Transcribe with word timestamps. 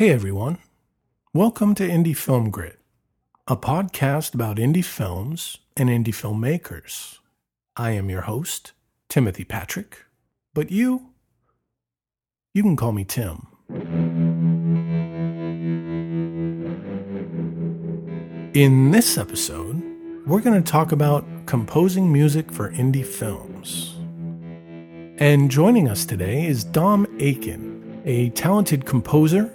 Hey 0.00 0.12
everyone, 0.12 0.56
welcome 1.34 1.74
to 1.74 1.86
Indie 1.86 2.16
Film 2.16 2.48
Grit, 2.48 2.78
a 3.46 3.54
podcast 3.54 4.32
about 4.32 4.56
indie 4.56 4.82
films 4.82 5.58
and 5.76 5.90
indie 5.90 6.06
filmmakers. 6.06 7.18
I 7.76 7.90
am 7.90 8.08
your 8.08 8.22
host, 8.22 8.72
Timothy 9.10 9.44
Patrick, 9.44 10.06
but 10.54 10.70
you, 10.70 11.10
you 12.54 12.62
can 12.62 12.76
call 12.76 12.92
me 12.92 13.04
Tim. 13.04 13.46
In 18.54 18.92
this 18.92 19.18
episode, 19.18 19.82
we're 20.26 20.40
going 20.40 20.62
to 20.62 20.72
talk 20.72 20.92
about 20.92 21.26
composing 21.44 22.10
music 22.10 22.50
for 22.50 22.70
indie 22.70 23.04
films. 23.04 23.96
And 25.18 25.50
joining 25.50 25.90
us 25.90 26.06
today 26.06 26.46
is 26.46 26.64
Dom 26.64 27.06
Aiken, 27.20 28.00
a 28.06 28.30
talented 28.30 28.86
composer, 28.86 29.54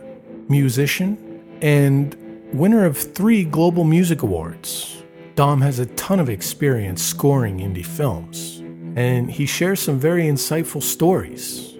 musician, 0.50 1.58
and 1.62 2.16
winner 2.54 2.86
of 2.86 2.98
three 2.98 3.44
Global 3.44 3.84
Music 3.84 4.22
Awards. 4.22 5.04
Dom 5.36 5.62
has 5.62 5.80
a 5.80 5.86
ton 5.88 6.20
of 6.20 6.30
experience 6.30 7.04
scoring 7.04 7.60
indie 7.60 7.86
films, 7.86 8.60
and 8.96 9.30
he 9.30 9.46
shares 9.46 9.80
some 9.80 10.00
very 10.00 10.24
insightful 10.24 10.82
stories. 10.82 11.74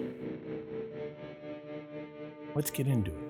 Let's 2.54 2.70
get 2.70 2.86
into 2.86 3.10
it. 3.10 3.26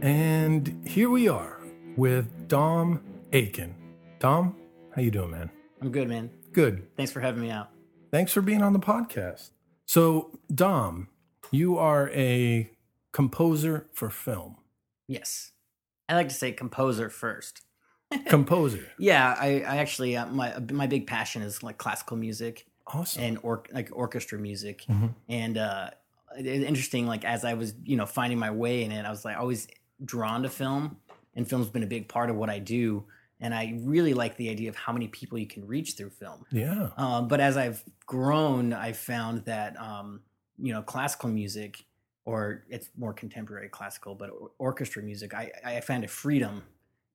And 0.00 0.86
here 0.86 1.10
we 1.10 1.28
are 1.28 1.58
with 1.96 2.46
Dom 2.46 3.02
Aiken. 3.32 3.74
Dom, 4.20 4.56
how 4.94 5.02
you 5.02 5.10
doing, 5.10 5.32
man? 5.32 5.50
I'm 5.82 5.90
good, 5.90 6.08
man. 6.08 6.30
Good. 6.52 6.86
Thanks 6.96 7.10
for 7.10 7.20
having 7.20 7.42
me 7.42 7.50
out. 7.50 7.70
Thanks 8.12 8.32
for 8.32 8.40
being 8.40 8.62
on 8.62 8.72
the 8.72 8.78
podcast. 8.78 9.50
So, 9.86 10.38
Dom, 10.54 11.08
you 11.50 11.78
are 11.78 12.10
a 12.10 12.70
composer 13.12 13.88
for 13.92 14.10
film. 14.10 14.56
Yes. 15.06 15.52
I 16.08 16.14
like 16.14 16.28
to 16.28 16.34
say 16.34 16.52
composer 16.52 17.10
first. 17.10 17.62
Composer. 18.26 18.86
Yeah, 18.98 19.36
I, 19.38 19.60
I 19.60 19.76
actually 19.76 20.16
uh, 20.16 20.26
my 20.26 20.58
my 20.72 20.86
big 20.86 21.06
passion 21.06 21.42
is 21.42 21.62
like 21.62 21.76
classical 21.76 22.16
music 22.16 22.64
Awesome. 22.86 23.22
and 23.22 23.38
or 23.42 23.64
like 23.70 23.90
orchestra 23.92 24.38
music. 24.38 24.84
Mhm. 24.88 25.14
And 25.28 25.58
uh 25.58 25.90
it's 26.38 26.64
interesting 26.66 27.06
like 27.06 27.24
as 27.26 27.44
I 27.44 27.52
was, 27.54 27.74
you 27.84 27.96
know, 27.96 28.06
finding 28.06 28.38
my 28.38 28.50
way 28.50 28.82
in 28.82 28.92
it, 28.92 29.04
I 29.04 29.10
was 29.10 29.26
like 29.26 29.36
always 29.36 29.68
drawn 30.02 30.42
to 30.44 30.48
film 30.48 30.96
and 31.36 31.46
film's 31.46 31.68
been 31.68 31.82
a 31.82 31.86
big 31.86 32.08
part 32.08 32.30
of 32.30 32.36
what 32.36 32.48
I 32.48 32.58
do 32.60 33.04
and 33.40 33.54
I 33.54 33.78
really 33.82 34.14
like 34.14 34.36
the 34.38 34.48
idea 34.48 34.70
of 34.70 34.76
how 34.76 34.92
many 34.94 35.08
people 35.08 35.38
you 35.38 35.46
can 35.46 35.66
reach 35.66 35.92
through 35.92 36.10
film. 36.10 36.46
Yeah. 36.50 36.88
Um, 36.96 37.28
but 37.28 37.40
as 37.40 37.56
I've 37.58 37.84
grown, 38.06 38.72
I've 38.72 38.96
found 38.96 39.44
that 39.44 39.78
um, 39.78 40.20
you 40.58 40.72
know 40.72 40.82
classical 40.82 41.28
music, 41.28 41.84
or 42.24 42.64
it's 42.68 42.90
more 42.96 43.12
contemporary 43.12 43.68
classical, 43.68 44.14
but 44.14 44.30
orchestra 44.58 45.02
music, 45.02 45.34
I, 45.34 45.50
I 45.64 45.80
found 45.80 46.04
a 46.04 46.08
freedom 46.08 46.64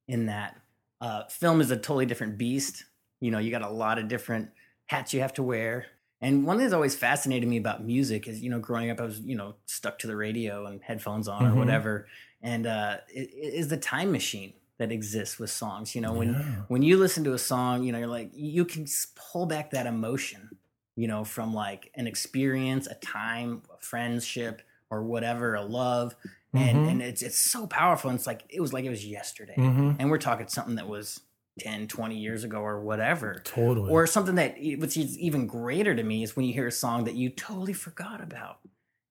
in 0.08 0.26
that. 0.26 0.60
Uh, 1.00 1.24
film 1.28 1.60
is 1.60 1.70
a 1.70 1.76
totally 1.76 2.06
different 2.06 2.38
beast. 2.38 2.84
You 3.20 3.30
know, 3.30 3.38
you 3.38 3.50
got 3.50 3.62
a 3.62 3.68
lot 3.70 3.98
of 3.98 4.08
different 4.08 4.50
hats 4.86 5.12
you 5.14 5.20
have 5.20 5.32
to 5.34 5.42
wear. 5.42 5.86
And 6.20 6.46
one 6.46 6.56
thing 6.56 6.64
that's 6.64 6.74
always 6.74 6.94
fascinated 6.96 7.48
me 7.48 7.58
about 7.58 7.84
music 7.84 8.26
is, 8.28 8.40
you 8.40 8.48
know, 8.48 8.58
growing 8.58 8.90
up, 8.90 9.00
I 9.00 9.04
was, 9.04 9.20
you 9.20 9.36
know, 9.36 9.56
stuck 9.66 9.98
to 10.00 10.06
the 10.06 10.16
radio 10.16 10.66
and 10.66 10.82
headphones 10.82 11.28
on 11.28 11.42
Mhm. 11.42 11.52
or 11.52 11.58
whatever. 11.58 12.06
And 12.42 12.66
uh, 12.66 12.98
it, 13.08 13.28
it 13.34 13.54
is 13.54 13.68
the 13.68 13.76
time 13.76 14.10
machine 14.10 14.54
that 14.78 14.90
exists 14.90 15.38
with 15.38 15.50
songs. 15.50 15.94
You 15.94 16.00
know, 16.00 16.12
when 16.14 16.32
Yeah. 16.34 16.62
when 16.68 16.82
you 16.82 16.96
listen 16.98 17.24
to 17.24 17.34
a 17.34 17.38
song, 17.38 17.84
you 17.84 17.92
know, 17.92 17.98
you're 17.98 18.08
like, 18.08 18.30
you 18.34 18.64
can 18.64 18.86
pull 19.14 19.46
back 19.46 19.70
that 19.72 19.86
emotion, 19.86 20.56
you 20.96 21.08
know, 21.08 21.24
from 21.24 21.52
like 21.54 21.90
an 21.94 22.06
experience, 22.06 22.86
a 22.86 22.94
time, 22.94 23.62
a 23.76 23.80
friendship, 23.84 24.62
or 24.90 25.02
whatever, 25.02 25.54
a 25.54 25.62
love, 25.62 26.14
and 26.52 26.78
Mhm. 26.86 26.90
and 26.90 27.02
it's 27.02 27.22
it's 27.22 27.50
so 27.50 27.66
powerful. 27.66 28.10
And 28.10 28.18
it's 28.18 28.26
like 28.26 28.44
it 28.48 28.60
was 28.60 28.72
like 28.72 28.84
it 28.84 28.90
was 28.90 29.04
yesterday, 29.06 29.54
Mhm. 29.56 29.96
and 29.98 30.10
we're 30.10 30.18
talking 30.18 30.46
something 30.48 30.76
that 30.76 30.88
was 30.88 31.20
10, 31.58 31.86
20 31.88 32.16
years 32.18 32.44
ago 32.44 32.58
or 32.60 32.80
whatever. 32.80 33.40
Totally. 33.44 33.90
Or 33.90 34.06
something 34.06 34.34
that 34.36 34.56
which 34.78 34.96
is 34.96 35.18
even 35.18 35.46
greater 35.46 35.94
to 35.94 36.02
me 36.02 36.22
is 36.22 36.36
when 36.36 36.46
you 36.46 36.52
hear 36.52 36.66
a 36.66 36.72
song 36.72 37.04
that 37.04 37.14
you 37.14 37.30
totally 37.30 37.72
forgot 37.72 38.20
about, 38.22 38.58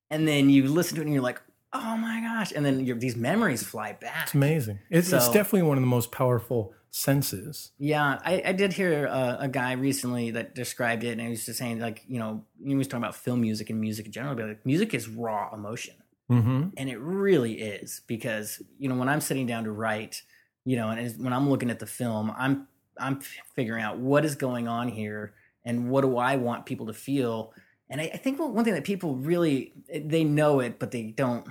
and 0.09 0.27
then 0.27 0.49
you 0.49 0.67
listen 0.67 0.95
to 0.95 1.01
it 1.01 1.05
and 1.05 1.13
you're 1.13 1.23
like, 1.23 1.41
oh 1.73 1.97
my 1.97 2.21
gosh, 2.21 2.53
and 2.55 2.63
then 2.65 2.85
your, 2.85 2.95
these 2.97 3.15
memories 3.15 3.63
fly 3.63 3.93
back. 3.93 4.23
it's 4.25 4.33
amazing. 4.35 4.77
It's, 4.91 5.11
it's 5.11 5.27
definitely 5.29 5.63
one 5.63 5.77
of 5.77 5.81
the 5.81 5.87
most 5.87 6.11
powerful 6.11 6.73
senses. 6.95 7.71
Yeah, 7.79 8.19
I, 8.23 8.41
I 8.45 8.51
did 8.53 8.71
hear 8.73 9.07
uh, 9.07 9.37
a 9.39 9.47
guy 9.47 9.71
recently 9.73 10.29
that 10.31 10.53
described 10.53 11.03
it, 11.03 11.13
and 11.13 11.21
he 11.21 11.29
was 11.29 11.45
just 11.45 11.57
saying 11.57 11.79
like, 11.79 12.03
you 12.07 12.19
know, 12.19 12.45
he 12.63 12.75
was 12.75 12.87
talking 12.87 13.03
about 13.03 13.15
film 13.15 13.41
music 13.41 13.71
and 13.71 13.81
music 13.81 14.05
in 14.05 14.11
general, 14.11 14.35
but 14.35 14.47
like, 14.47 14.65
music 14.65 14.93
is 14.93 15.07
raw 15.09 15.53
emotion, 15.53 15.95
Mm-hmm. 16.31 16.69
and 16.77 16.89
it 16.89 16.97
really 16.99 17.61
is 17.61 18.01
because 18.07 18.61
you 18.79 18.87
know 18.87 18.95
when 18.95 19.09
I'm 19.09 19.19
sitting 19.21 19.45
down 19.45 19.65
to 19.65 19.71
write, 19.71 20.21
you 20.65 20.77
know, 20.77 20.89
and 20.89 21.21
when 21.23 21.33
I'm 21.33 21.49
looking 21.49 21.69
at 21.69 21.79
the 21.79 21.85
film, 21.85 22.31
I'm 22.37 22.67
I'm 22.97 23.19
figuring 23.55 23.83
out 23.83 23.97
what 23.97 24.23
is 24.23 24.35
going 24.35 24.67
on 24.67 24.87
here 24.87 25.33
and 25.65 25.89
what 25.89 26.01
do 26.01 26.17
I 26.17 26.37
want 26.37 26.65
people 26.65 26.85
to 26.87 26.93
feel, 26.93 27.53
and 27.89 27.99
I, 27.99 28.05
I 28.13 28.17
think 28.17 28.39
one 28.39 28.63
thing 28.63 28.73
that 28.75 28.83
people 28.85 29.15
really 29.15 29.73
they 29.93 30.23
know 30.23 30.59
it, 30.61 30.79
but 30.79 30.91
they 30.91 31.03
don't 31.03 31.45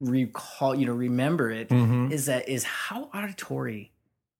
recall, 0.00 0.74
you 0.74 0.86
know, 0.86 0.94
remember 0.94 1.50
it 1.50 1.68
Mm-hmm. 1.68 2.12
is 2.12 2.26
that 2.26 2.48
is 2.48 2.64
how 2.64 3.10
auditory 3.14 3.92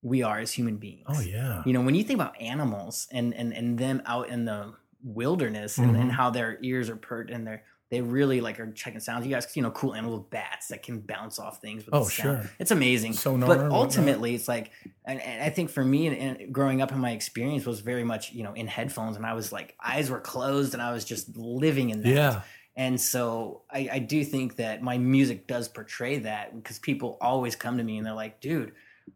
we 0.03 0.23
are 0.23 0.39
as 0.41 0.53
human 0.53 0.77
beings. 0.77 1.07
Oh 1.09 1.21
yeah. 1.21 1.63
You 1.65 1.73
know, 1.73 1.81
when 1.83 1.95
you 1.95 2.03
think 2.05 2.19
about 2.19 2.41
animals 2.41 3.07
and 3.13 3.33
and 3.35 3.53
and 3.53 3.79
them 3.79 4.03
out 4.07 4.29
in 4.29 4.45
the 4.45 4.75
wilderness 5.05 5.79
and, 5.79 5.95
Mhm. 5.97 6.01
and 6.01 6.13
how 6.13 6.31
their 6.31 6.59
ears 6.63 6.89
are 6.89 6.97
perked 6.97 7.31
and 7.31 7.47
they're 7.47 7.63
they 7.91 8.01
really 8.01 8.41
like 8.41 8.59
are 8.59 8.73
checking 8.73 9.01
sounds. 9.01 9.27
You 9.27 9.33
guys, 9.35 9.47
you 9.55 9.61
know, 9.63 9.71
cool 9.71 9.95
animal 9.95 10.19
bats 10.19 10.69
that 10.69 10.83
can 10.83 11.01
bounce 11.01 11.39
off 11.39 11.61
things 11.61 11.85
with 11.85 11.95
Oh, 11.95 12.05
the 12.05 12.11
sound. 12.11 12.43
sure. 12.45 12.51
It's 12.59 12.71
amazing. 12.71 13.13
Sonar 13.13 13.47
but 13.47 13.53
and 13.59 13.63
whatnot. 13.65 13.79
ultimately, 13.81 14.35
it's 14.35 14.49
like, 14.49 14.71
and, 15.05 15.21
and 15.21 15.43
I 15.43 15.51
think 15.51 15.69
for 15.69 15.85
me, 15.85 16.07
and, 16.07 16.17
and 16.41 16.55
growing 16.55 16.81
up 16.81 16.91
in 16.91 16.99
my 17.01 17.11
experience 17.11 17.67
was 17.67 17.81
very 17.81 18.03
much, 18.03 18.33
you 18.33 18.45
know, 18.45 18.55
in 18.55 18.67
headphones, 18.67 19.17
and 19.19 19.27
I 19.27 19.35
was 19.35 19.53
like, 19.53 19.77
eyes 19.85 20.09
were 20.09 20.21
closed, 20.21 20.73
and 20.73 20.83
I 20.83 20.91
was 20.95 21.05
just 21.05 21.37
living 21.37 21.91
in 21.91 22.01
that. 22.01 22.09
Yeah. 22.09 22.41
And 22.77 22.99
so 22.99 23.61
I, 23.71 23.91
I 23.93 23.99
do 23.99 24.25
think 24.25 24.57
that 24.57 24.83
my 24.83 24.97
music 24.97 25.47
does 25.47 25.69
portray 25.69 26.21
that 26.21 26.57
because 26.57 26.79
people 26.79 27.19
always 27.21 27.57
come 27.57 27.77
to 27.77 27.85
me 27.85 27.99
and 27.99 28.07
they're 28.07 28.15
like, 28.15 28.41
dude, 28.41 28.73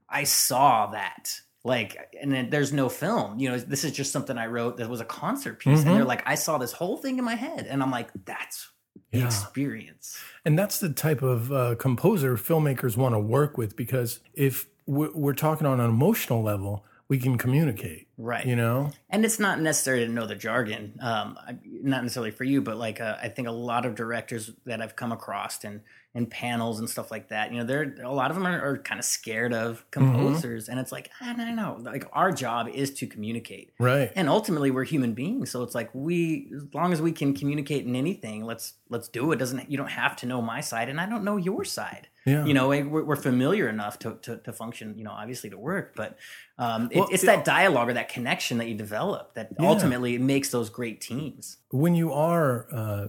I 0.09 0.25
saw 0.25 0.87
that. 0.89 1.41
Like, 1.65 2.15
and 2.21 2.31
then 2.33 2.51
there's 2.51 2.73
no 2.73 2.89
film. 2.89 3.39
You 3.41 3.51
know, 3.51 3.59
this 3.59 3.83
is 3.85 3.91
just 3.93 4.13
something 4.13 4.39
I 4.39 4.47
wrote 4.47 4.77
that 4.77 4.89
was 4.89 5.01
a 5.01 5.05
concert 5.05 5.59
piece. 5.59 5.81
Mhm. 5.81 5.87
And 5.87 5.97
they're 5.97 6.05
like, 6.05 6.23
I 6.25 6.37
saw 6.37 6.59
this 6.59 6.73
whole 6.73 6.97
thing 6.97 7.19
in 7.19 7.25
my 7.25 7.35
head. 7.35 7.67
And 7.69 7.83
I'm 7.83 7.91
like, 7.91 8.11
that's 8.25 8.71
the 9.11 9.19
Yeah. 9.19 9.27
experience. 9.27 10.17
And 10.45 10.57
that's 10.59 10.79
the 10.79 10.91
type 10.91 11.23
of 11.23 11.51
uh, 11.53 11.75
composer 11.77 12.37
filmmakers 12.37 12.97
want 12.97 13.15
to 13.15 13.19
work 13.19 13.59
with 13.59 13.75
because 13.77 14.21
if 14.35 14.69
we're, 14.87 15.11
we're 15.13 15.35
talking 15.35 15.67
on 15.67 15.81
an 15.81 15.91
emotional 15.91 16.41
level, 16.43 16.85
we 17.09 17.19
can 17.19 17.37
communicate. 17.37 18.07
Right. 18.17 18.47
You 18.47 18.55
know. 18.57 18.93
and 19.11 19.25
it's 19.25 19.39
not 19.41 19.61
necessary 19.61 20.07
to 20.07 20.11
know 20.13 20.27
the 20.27 20.35
jargon 20.35 20.99
um 21.03 21.37
not 21.65 22.03
necessarily 22.03 22.31
for 22.31 22.45
you 22.45 22.63
but 22.63 22.77
like 22.79 22.99
uh, 23.01 23.17
i 23.23 23.29
think 23.29 23.47
a 23.47 23.51
lot 23.53 23.85
of 23.85 23.95
directors 23.95 24.51
that 24.65 24.81
i've 24.81 24.97
come 24.97 25.13
across 25.13 25.63
and 25.65 25.83
and 26.17 26.31
panels 26.31 26.81
and 26.81 26.89
stuff 26.91 27.11
like 27.11 27.29
that. 27.29 27.53
You 27.53 27.59
know 27.59 27.65
they're 27.65 27.95
a 28.03 28.11
lot 28.13 28.31
of 28.31 28.37
them 28.37 28.47
are, 28.47 28.61
are 28.71 28.79
kind 28.79 28.99
of 28.99 29.05
scared 29.05 29.53
of 29.53 29.85
composers. 29.91 30.69
And 30.69 30.81
it's 30.81 30.91
like 30.91 31.11
i 31.21 31.33
don't 31.33 31.55
know 31.57 31.79
like 31.83 32.07
our 32.13 32.33
job 32.33 32.69
is 32.69 32.93
to 32.95 33.07
communicate. 33.07 33.73
Right. 33.79 34.11
and 34.17 34.29
ultimately 34.29 34.71
we're 34.71 34.85
human 34.85 35.13
beings. 35.13 35.51
So 35.51 35.63
it's 35.63 35.75
like 35.75 35.91
we 35.93 36.51
as 36.57 36.65
long 36.75 36.93
as 36.93 37.01
we 37.03 37.13
can 37.13 37.35
communicate 37.35 37.87
in 37.87 37.95
anything 37.95 38.45
let's 38.45 38.75
let's 38.89 39.09
do 39.09 39.31
it. 39.33 39.37
Doesn't 39.39 39.71
you 39.71 39.77
don't 39.77 39.91
have 39.91 40.17
to 40.17 40.27
know 40.27 40.41
my 40.43 40.61
side 40.61 40.89
and 40.89 41.01
i 41.01 41.07
don't 41.07 41.23
know 41.25 41.37
your 41.37 41.65
side. 41.65 42.09
Yeah. 42.25 42.45
you 42.45 42.55
know 42.55 42.67
we're, 42.71 43.05
we're 43.05 43.15
familiar 43.15 43.69
enough 43.69 44.01
to, 44.01 44.19
to, 44.23 44.39
to 44.39 44.53
function 44.53 44.99
you 44.99 45.05
know 45.05 45.13
obviously 45.13 45.49
to 45.51 45.57
work 45.57 45.95
but 45.95 46.19
um, 46.59 46.89
it, 46.91 46.99
Well, 46.99 47.09
it's 47.13 47.23
that 47.23 47.45
dialogue 47.45 47.89
or 47.91 47.93
that 47.93 48.09
connection 48.09 48.59
that 48.59 48.67
you 48.67 48.75
develop 48.75 49.35
that 49.35 49.51
Yeah. 49.61 49.69
ultimately 49.69 50.19
makes 50.19 50.49
those 50.51 50.69
great 50.69 51.01
teams. 51.01 51.59
When 51.71 51.95
you 51.95 52.13
are 52.13 52.67
uh, 52.73 53.09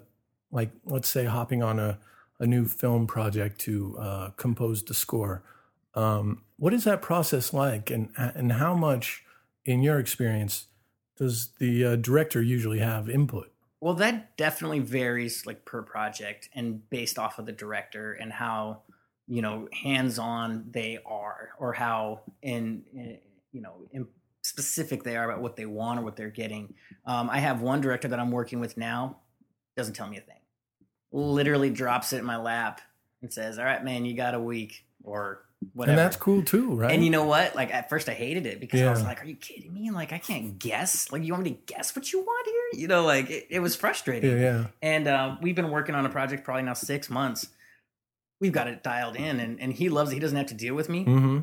like 0.52 0.70
let's 0.86 1.10
say 1.10 1.26
hopping 1.26 1.64
on 1.64 1.80
a, 1.80 1.98
a 2.40 2.46
new 2.46 2.66
film 2.66 3.08
project 3.08 3.60
to 3.62 3.98
uh, 4.00 4.30
compose 4.32 4.84
the 4.84 4.94
score. 4.94 5.44
Um, 5.96 6.44
what 6.58 6.74
is 6.74 6.84
that 6.84 7.02
process 7.02 7.54
like? 7.54 7.90
And 7.90 8.10
and 8.18 8.54
how 8.54 8.76
much 8.76 9.24
in 9.66 9.82
your 9.82 10.00
experience 10.00 10.68
does 11.18 11.50
the 11.60 11.86
uh, 11.86 11.96
director 11.96 12.42
usually 12.42 12.80
have 12.80 13.10
input? 13.10 13.52
Well 13.82 13.96
that 13.96 14.38
definitely 14.38 14.80
varies 14.80 15.46
like 15.46 15.66
per 15.66 15.82
project 15.82 16.50
and 16.54 16.88
based 16.90 17.20
off 17.20 17.40
of 17.40 17.46
the 17.46 17.52
director 17.52 18.14
and 18.14 18.32
how 18.32 18.82
you 19.28 19.42
know 19.42 19.68
hands-on 19.72 20.66
they 20.72 21.00
are 21.06 21.50
or 21.60 21.74
how 21.74 22.22
in, 22.42 22.84
in 22.94 23.18
you 23.52 23.62
know 23.62 23.88
in 23.92 24.08
specific 24.42 25.04
they 25.04 25.18
are 25.18 25.30
about 25.30 25.42
what 25.42 25.56
they 25.56 25.66
want 25.66 26.00
or 26.00 26.04
what 26.04 26.16
they're 26.16 26.30
getting. 26.30 26.74
Um, 27.06 27.30
i 27.30 27.40
have 27.40 27.62
one 27.62 27.82
director 27.82 28.08
that 28.08 28.20
i'm 28.20 28.32
working 28.32 28.60
with 28.60 28.78
now 28.78 29.18
doesn't 29.76 29.94
tell 29.94 30.08
me 30.08 30.18
a 30.18 30.22
thing 30.22 30.40
literally 31.12 31.70
drops 31.70 32.14
it 32.14 32.18
in 32.18 32.26
my 32.26 32.38
lap 32.38 32.82
and 33.22 33.32
says 33.32 33.58
all 33.58 33.66
right 33.66 33.84
man 33.84 34.06
you 34.06 34.16
got 34.16 34.34
a 34.36 34.40
week 34.40 34.86
or 35.04 35.42
whatever. 35.74 35.98
And 35.98 36.06
that's 36.06 36.18
cool 36.18 36.44
too, 36.44 36.76
right? 36.76 36.92
And 36.92 37.04
you 37.04 37.10
know 37.10 37.24
what? 37.24 37.56
Like 37.56 37.74
at 37.74 37.90
first 37.90 38.10
I 38.10 38.14
hated 38.14 38.46
it 38.46 38.60
because 38.60 38.82
I 38.82 38.90
was 38.92 39.04
like, 39.04 39.24
"Are 39.24 39.26
you 39.26 39.36
kidding 39.36 39.74
me? 39.74 39.90
Like 39.90 40.14
I 40.14 40.20
can't 40.20 40.60
guess. 40.60 41.12
Like 41.12 41.24
you 41.24 41.34
want 41.34 41.46
me 41.46 41.52
to 41.52 41.58
guess 41.66 41.96
what 41.96 42.12
you 42.14 42.20
want 42.20 42.46
here? 42.48 42.82
You 42.82 42.88
know, 42.88 43.06
like 43.06 43.30
it, 43.30 43.48
it 43.50 43.60
was 43.60 43.76
frustrating." 43.76 44.32
yeah, 44.32 44.38
yeah. 44.38 44.66
And 44.84 45.08
uh, 45.08 45.36
we've 45.42 45.56
been 45.56 45.72
working 45.72 45.96
on 45.96 46.06
a 46.06 46.10
project 46.10 46.44
probably 46.44 46.64
now 46.64 46.74
six 46.74 47.10
months. 47.10 47.48
We've 48.40 48.52
got 48.52 48.68
it 48.68 48.84
dialed 48.84 49.16
in, 49.16 49.40
and, 49.40 49.60
and 49.60 49.74
he 49.74 49.90
loves 49.90 50.12
it. 50.12 50.16
He 50.16 50.20
doesn't 50.20 50.38
have 50.38 50.48
to 50.48 50.54
deal 50.54 50.76
with 50.76 50.90
me, 50.90 51.06
hmm 51.06 51.40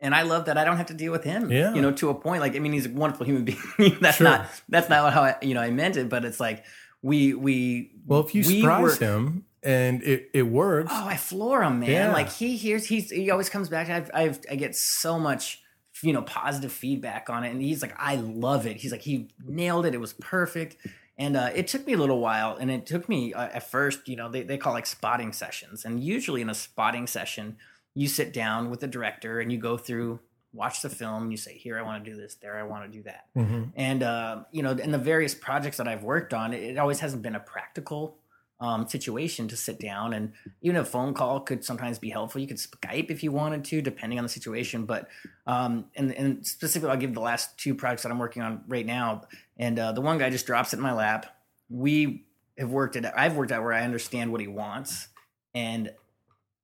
and 0.00 0.16
I 0.16 0.22
love 0.22 0.46
that 0.46 0.58
I 0.58 0.64
don't 0.64 0.78
have 0.78 0.86
to 0.86 0.94
deal 0.94 1.12
with 1.12 1.22
him. 1.22 1.48
Yeah. 1.52 1.72
you 1.74 1.80
know, 1.80 1.92
to 1.92 2.08
a 2.10 2.14
point. 2.16 2.40
Like 2.40 2.56
I 2.56 2.58
mean, 2.58 2.72
he's 2.72 2.86
a 2.86 2.90
wonderful 2.90 3.24
human 3.24 3.44
being. 3.44 3.60
that's 4.00 4.16
Sure. 4.16 4.24
not 4.24 4.46
that's 4.68 4.88
not 4.88 5.12
how 5.12 5.22
I 5.22 5.36
you 5.42 5.54
know 5.54 5.60
I 5.60 5.70
meant 5.70 5.96
it, 5.96 6.08
but 6.08 6.24
it's 6.24 6.40
like 6.40 6.64
we 7.02 7.34
we 7.34 7.90
Well, 8.06 8.20
if 8.20 8.34
you 8.34 8.42
we 8.46 8.60
surprise 8.60 8.82
work- 8.82 8.98
him 9.00 9.44
and 9.62 10.02
it, 10.02 10.30
it 10.34 10.42
works, 10.42 10.90
Oh, 10.92 11.06
I 11.06 11.16
floor 11.16 11.62
him, 11.62 11.80
man. 11.80 11.90
Yeah. 11.90 12.12
Like 12.12 12.30
he 12.30 12.56
hears, 12.56 12.86
he's 12.86 13.10
he 13.10 13.30
always 13.30 13.48
comes 13.48 13.68
back. 13.68 13.88
I've, 13.90 14.10
I've 14.14 14.40
I 14.50 14.56
get 14.56 14.74
so 14.74 15.18
much, 15.18 15.60
you 16.02 16.12
know, 16.12 16.22
positive 16.22 16.72
feedback 16.72 17.30
on 17.30 17.44
it, 17.44 17.50
and 17.50 17.60
he's 17.62 17.82
like, 17.82 17.94
I 17.98 18.16
love 18.16 18.66
it. 18.66 18.76
He's 18.78 18.90
like, 18.92 19.02
he 19.02 19.28
nailed 19.44 19.86
it. 19.86 19.94
It 19.94 20.00
was 20.00 20.14
perfect. 20.14 20.76
And 21.18 21.36
uh, 21.36 21.50
it 21.54 21.68
took 21.68 21.86
me 21.86 21.92
a 21.92 21.98
little 21.98 22.18
while, 22.20 22.56
and 22.56 22.70
it 22.70 22.86
took 22.86 23.08
me 23.08 23.34
uh, 23.34 23.44
at 23.44 23.70
first, 23.70 24.08
you 24.08 24.16
know, 24.16 24.28
they, 24.30 24.42
they 24.42 24.56
call 24.56 24.72
like 24.72 24.86
spotting 24.86 25.32
sessions, 25.32 25.84
and 25.84 26.02
usually 26.02 26.40
in 26.40 26.48
a 26.50 26.54
spotting 26.54 27.06
session, 27.06 27.56
you 27.94 28.08
sit 28.08 28.32
down 28.32 28.70
with 28.70 28.80
the 28.80 28.86
director 28.88 29.38
and 29.38 29.52
you 29.52 29.58
go 29.58 29.76
through, 29.76 30.18
watch 30.52 30.82
the 30.82 30.90
film, 30.90 31.30
you 31.30 31.36
say, 31.36 31.56
here 31.56 31.78
I 31.78 31.82
want 31.82 32.04
to 32.04 32.10
do 32.10 32.16
this, 32.16 32.34
there 32.36 32.56
I 32.58 32.62
want 32.62 32.84
to 32.90 32.98
do 32.98 33.02
that, 33.04 33.26
Mhm. 33.36 33.72
and 33.76 34.02
uh, 34.02 34.44
you 34.50 34.62
know, 34.62 34.72
in 34.72 34.90
the 34.92 34.98
various 34.98 35.34
projects 35.34 35.78
that 35.78 35.88
I've 35.88 36.02
worked 36.04 36.34
on, 36.34 36.52
it, 36.52 36.62
it 36.62 36.78
always 36.78 37.00
hasn't 37.00 37.22
been 37.22 37.34
a 37.34 37.40
practical 37.40 38.18
um, 38.60 38.86
situation 38.86 39.48
to 39.48 39.56
sit 39.56 39.80
down, 39.80 40.12
and 40.12 40.32
even 40.60 40.76
a 40.76 40.84
phone 40.84 41.14
call 41.14 41.40
could 41.40 41.64
sometimes 41.64 41.98
be 41.98 42.10
helpful. 42.10 42.40
You 42.40 42.46
could 42.46 42.58
Skype 42.58 43.10
if 43.10 43.24
you 43.24 43.32
wanted 43.32 43.64
to, 43.64 43.82
depending 43.82 44.20
on 44.20 44.24
the 44.24 44.28
situation. 44.28 44.84
But 44.86 45.08
um, 45.48 45.86
and 45.96 46.12
and 46.12 46.46
specifically, 46.46 46.90
I'll 46.90 46.96
give 46.96 47.12
the 47.12 47.20
last 47.20 47.58
two 47.58 47.74
projects 47.74 48.04
that 48.04 48.12
I'm 48.12 48.20
working 48.20 48.40
on 48.40 48.62
right 48.68 48.86
now, 48.86 49.22
and 49.56 49.76
uh, 49.80 49.90
the 49.90 50.00
one 50.00 50.16
guy 50.16 50.30
just 50.30 50.46
drops 50.46 50.72
it 50.72 50.76
in 50.76 50.82
my 50.82 50.92
lap. 50.92 51.26
We 51.70 52.24
have 52.56 52.70
worked 52.70 52.94
it. 52.94 53.04
I've 53.16 53.34
worked 53.34 53.50
out 53.50 53.64
where 53.64 53.72
I 53.72 53.82
understand 53.82 54.30
what 54.30 54.40
he 54.40 54.46
wants, 54.46 55.08
and 55.54 55.92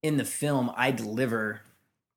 in 0.00 0.18
the 0.18 0.24
film, 0.24 0.70
I 0.76 0.92
deliver 0.92 1.62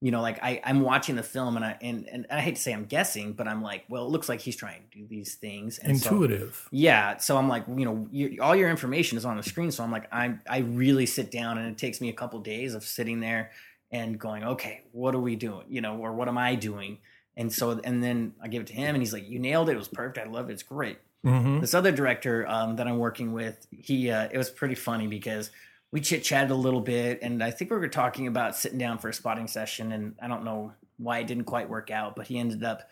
you 0.01 0.09
know, 0.09 0.21
like 0.21 0.41
I, 0.41 0.59
I'm 0.63 0.81
watching 0.81 1.15
the 1.15 1.23
film 1.23 1.55
and 1.55 1.63
I 1.63 1.77
and, 1.79 2.07
and 2.09 2.25
I 2.31 2.41
hate 2.41 2.55
to 2.55 2.61
say 2.61 2.73
I'm 2.73 2.85
guessing, 2.85 3.33
but 3.33 3.47
I'm 3.47 3.61
like, 3.61 3.85
well, 3.87 4.03
it 4.05 4.09
looks 4.09 4.27
like 4.27 4.41
he's 4.41 4.55
trying 4.55 4.81
to 4.91 4.97
do 4.97 5.05
these 5.07 5.35
things. 5.35 5.77
And 5.77 5.99
so- 5.99 6.09
intuitive. 6.09 6.67
yeah, 6.71 7.17
so 7.17 7.37
I'm 7.37 7.47
like, 7.47 7.65
you 7.67 7.85
know, 7.85 8.07
you, 8.11 8.41
all 8.41 8.55
your 8.55 8.69
information 8.69 9.17
is 9.17 9.25
on 9.25 9.37
the 9.37 9.43
screen. 9.43 9.71
So 9.71 9.83
I'm 9.83 9.91
like, 9.91 10.11
I 10.11 10.35
I 10.49 10.59
really 10.59 11.05
sit 11.05 11.31
down, 11.31 11.57
and 11.59 11.67
it 11.67 11.77
takes 11.77 12.01
me 12.01 12.09
a 12.09 12.13
couple 12.13 12.39
days 12.39 12.73
of 12.73 12.83
sitting 12.83 13.19
there 13.19 13.51
and 13.91 14.17
going, 14.19 14.43
okay, 14.43 14.81
what 14.91 15.13
are 15.13 15.19
we 15.19 15.35
doing? 15.35 15.65
You 15.69 15.81
know, 15.81 15.97
or 15.97 16.13
what 16.13 16.27
am 16.27 16.37
I 16.37 16.55
doing? 16.55 16.97
And 17.37 17.51
so, 17.53 17.79
and 17.83 18.03
then 18.03 18.33
I 18.41 18.47
give 18.47 18.61
it 18.61 18.67
to 18.67 18.73
him, 18.73 18.95
and 18.95 19.01
he's 19.01 19.13
like, 19.13 19.29
you 19.29 19.39
nailed 19.39 19.69
it. 19.69 19.73
It 19.73 19.77
was 19.77 19.87
perfect. 19.87 20.17
I 20.17 20.29
love 20.29 20.49
it. 20.49 20.53
It's 20.53 20.63
great 20.63 20.97
hmm 21.23 21.59
this 21.59 21.75
other 21.75 21.91
director 21.91 22.47
um, 22.47 22.77
that 22.77 22.87
I'm 22.87 22.97
working 22.97 23.31
with, 23.31 23.67
he 23.69 24.09
uh, 24.09 24.27
it 24.31 24.37
was 24.39 24.49
pretty 24.49 24.73
funny 24.73 25.05
because 25.05 25.51
we 25.91 26.01
chit 26.01 26.23
chatted 26.23 26.51
a 26.51 26.55
little 26.55 26.81
bit, 26.81 27.19
and 27.21 27.43
I 27.43 27.51
think 27.51 27.69
we 27.71 27.77
were 27.77 27.87
talking 27.87 28.27
about 28.27 28.55
sitting 28.55 28.77
down 28.77 28.97
for 28.97 29.09
a 29.09 29.13
spotting 29.13 29.47
session, 29.47 29.91
and 29.91 30.15
I 30.21 30.27
don't 30.27 30.45
know 30.45 30.73
why 30.97 31.19
it 31.19 31.27
didn't 31.27 31.45
quite 31.45 31.69
work 31.69 31.91
out, 31.91 32.15
but 32.15 32.27
he 32.27 32.39
ended 32.39 32.63
up 32.63 32.89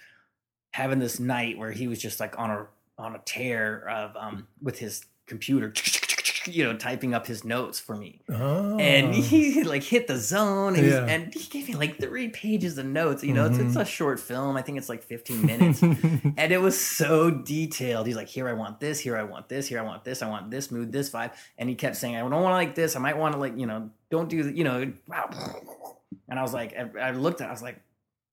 having 0.72 1.00
this 1.00 1.20
night 1.20 1.58
where 1.58 1.72
he 1.72 1.88
was 1.88 2.00
just 2.00 2.20
like 2.20 2.38
on 2.38 2.52
a 2.52 2.68
on 2.98 3.16
a 3.16 3.20
tear 3.20 3.88
of 3.88 4.16
um, 4.18 4.48
with 4.62 4.78
his 4.78 5.06
computer, 5.26 5.70
you 6.50 6.64
know, 6.64 6.76
typing 6.76 7.14
up 7.14 7.28
his 7.28 7.44
notes 7.44 7.80
for 7.80 7.96
me. 7.96 8.20
Oh. 8.30 8.78
and 8.78 9.14
he 9.14 9.64
like 9.74 9.84
hit 9.84 10.08
the 10.08 10.18
zone 10.18 10.76
and, 10.76 10.86
Yeah. 10.88 11.06
and 11.06 11.34
he 11.34 11.48
gave 11.50 11.68
me 11.68 11.76
like 11.76 12.00
three 12.00 12.30
pages 12.30 12.78
of 12.78 12.86
notes. 12.86 13.24
You 13.24 13.34
know 13.34 13.46
it's, 13.46 13.58
Mhm. 13.58 13.68
it's 13.68 13.76
a 13.76 13.86
short 13.86 14.20
film. 14.20 14.58
I 14.58 14.62
think 14.62 14.78
it's 14.78 14.90
like 14.90 15.04
15 15.04 15.46
minutes. 15.46 15.82
And 16.38 16.52
it 16.52 16.62
was 16.62 16.80
so 16.80 17.30
detailed. 17.32 18.08
He's 18.08 18.16
like 18.16 18.28
here 18.28 18.48
i 18.50 18.54
want 18.54 18.80
this. 18.80 19.00
Here 19.00 19.18
i 19.18 19.24
want 19.24 19.50
this. 19.50 19.68
Here 19.68 19.80
i 19.80 19.84
want 19.84 20.04
this. 20.04 20.22
I 20.22 20.30
want 20.30 20.50
this 20.52 20.72
mood 20.72 20.92
this 20.92 21.10
vibe. 21.10 21.32
And 21.58 21.68
he 21.70 21.76
kept 21.76 21.96
saying 21.96 22.16
i 22.16 22.20
don't 22.20 22.32
want 22.32 22.46
to 22.46 22.50
like 22.50 22.76
this. 22.76 22.96
I 22.96 23.00
might 23.00 23.18
want 23.18 23.34
to 23.34 23.40
like 23.40 23.58
you 23.58 23.66
know 23.66 23.90
don't 24.10 24.30
do 24.30 24.44
the 24.44 24.52
you 24.58 24.64
know 24.64 24.80
and 24.82 26.40
i 26.40 26.42
was 26.42 26.54
like 26.54 26.74
i, 26.76 27.10
I 27.10 27.12
looked 27.12 27.42
at 27.42 27.46
it, 27.46 27.50
i 27.50 27.52
was 27.52 27.62
like 27.62 27.80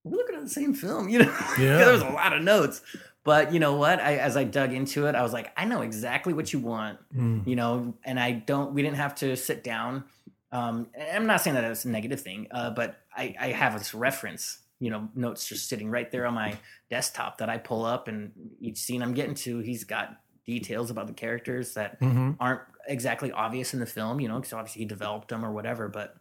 we're 0.03 0.17
looking 0.17 0.35
at 0.35 0.43
the 0.43 0.49
same 0.49 0.73
film 0.73 1.09
you 1.13 1.19
know? 1.19 1.37
Yeah. 1.59 1.77
there 1.77 1.91
was 1.91 2.01
a 2.01 2.09
lot 2.09 2.33
of 2.33 2.41
notes 2.41 2.81
but 3.27 3.53
you 3.53 3.59
know 3.59 3.73
what? 3.83 3.99
I, 3.99 4.11
as 4.27 4.35
i 4.41 4.43
dug 4.59 4.71
into 4.79 4.99
it 5.07 5.13
i 5.15 5.21
was 5.27 5.33
like 5.33 5.51
i 5.61 5.63
know 5.65 5.81
exactly 5.81 6.33
what 6.33 6.47
you 6.53 6.59
want 6.59 6.97
Mm. 7.15 7.45
you 7.45 7.55
know 7.61 7.93
and 8.03 8.17
i 8.27 8.31
don't 8.31 8.73
we 8.73 8.81
didn't 8.81 8.97
have 9.05 9.15
to 9.23 9.35
sit 9.35 9.59
down. 9.73 10.03
Um 10.51 10.75
i'm 11.13 11.25
not 11.31 11.41
saying 11.41 11.55
that 11.55 11.63
it's 11.65 11.85
a 11.85 11.89
negative 11.89 12.21
thing 12.27 12.47
uh 12.51 12.69
but 12.79 12.89
i 13.15 13.35
i 13.39 13.47
have 13.61 13.73
this 13.77 13.93
reference 13.93 14.43
you 14.79 14.89
know 14.91 15.01
notes 15.15 15.41
just 15.51 15.67
sitting 15.67 15.89
right 15.97 16.09
there 16.11 16.25
on 16.29 16.33
my 16.43 16.51
desktop 16.89 17.31
that 17.39 17.49
i 17.49 17.57
pull 17.57 17.83
up 17.85 18.07
and 18.07 18.31
each 18.67 18.77
scene 18.85 19.01
i'm 19.03 19.13
getting 19.13 19.35
to 19.45 19.59
he's 19.59 19.83
got 19.83 20.07
details 20.45 20.89
about 20.89 21.07
the 21.07 21.13
characters 21.25 21.73
that 21.73 21.97
hmm 21.99 22.31
aren't 22.39 22.61
exactly 22.87 23.31
obvious 23.33 23.73
in 23.73 23.79
the 23.81 23.85
film 23.97 24.21
you 24.21 24.29
know 24.29 24.37
because 24.39 24.53
obviously 24.53 24.79
he 24.83 24.85
developed 24.85 25.27
them 25.27 25.43
or 25.43 25.51
whatever 25.51 25.89
but 25.89 26.15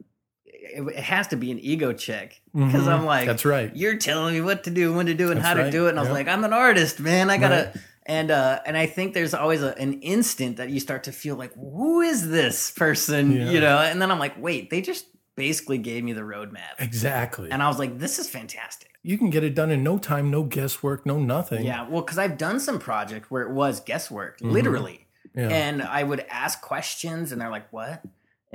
it, 0.69 0.97
has 0.97 1.29
to 1.29 1.37
be 1.37 1.51
an 1.51 1.59
ego 1.59 1.93
check 1.93 2.41
because 2.55 2.85
Mhm. 2.85 2.89
i'm 2.89 3.05
like 3.05 3.27
That's 3.27 3.45
right. 3.45 3.75
you're 3.75 3.97
telling 3.97 4.35
me 4.35 4.41
what 4.41 4.65
to 4.65 4.71
do, 4.71 4.93
when 4.93 5.07
to 5.07 5.15
do, 5.15 5.29
it, 5.29 5.33
and 5.33 5.41
That's 5.41 5.49
how 5.59 5.65
to 5.65 5.71
do 5.71 5.87
it. 5.87 5.91
And 5.91 5.99
I 5.99 6.03
was 6.03 6.11
like, 6.11 6.29
I'm 6.29 6.45
an 6.45 6.53
artist, 6.53 7.01
man. 7.01 7.31
I 7.31 7.39
gotta. 7.39 7.73
Right. 7.75 7.85
And 8.09 8.31
uh, 8.31 8.61
and 8.65 8.77
I 8.77 8.87
think 8.87 9.15
there's 9.15 9.35
always 9.35 9.63
a, 9.63 9.77
an 9.79 9.95
instant 10.01 10.59
that 10.59 10.71
you 10.71 10.79
start 10.79 11.05
to 11.05 11.13
feel 11.13 11.35
like, 11.35 11.53
who 11.55 12.01
is 12.03 12.29
this 12.29 12.71
person? 12.71 13.33
Yeah. 13.33 13.51
You 13.51 13.61
know. 13.61 13.79
And 13.79 14.01
then 14.01 14.13
I'm 14.13 14.21
like, 14.21 14.41
wait, 14.41 14.71
they 14.71 14.81
just 14.81 15.07
basically 15.35 15.79
gave 15.79 16.05
me 16.05 16.13
the 16.13 16.21
roadmap, 16.23 16.79
Exactly. 16.79 17.51
and 17.51 17.63
I 17.63 17.69
was 17.69 17.79
like, 17.79 17.99
this 17.99 18.19
is 18.19 18.29
fantastic. 18.29 18.91
you 19.03 19.19
can 19.19 19.29
get 19.31 19.45
it 19.45 19.55
done 19.55 19.71
in 19.71 19.83
no 19.83 19.99
time, 19.99 20.31
no 20.31 20.43
guesswork, 20.45 21.05
no 21.05 21.19
nothing. 21.19 21.65
Yeah. 21.67 21.87
Well, 21.89 22.01
because 22.03 22.17
I've 22.19 22.39
done 22.39 22.59
some 22.61 22.79
project 22.79 23.31
where 23.31 23.43
it 23.43 23.51
was 23.53 23.81
guesswork, 23.81 24.39
Mhm. 24.41 24.53
literally. 24.53 25.03
Yeah. 25.35 25.49
and 25.49 25.83
I 25.83 26.03
would 26.03 26.25
ask 26.31 26.63
questions, 26.63 27.31
and 27.31 27.39
they're 27.41 27.51
like, 27.51 27.71
"What?" 27.71 28.01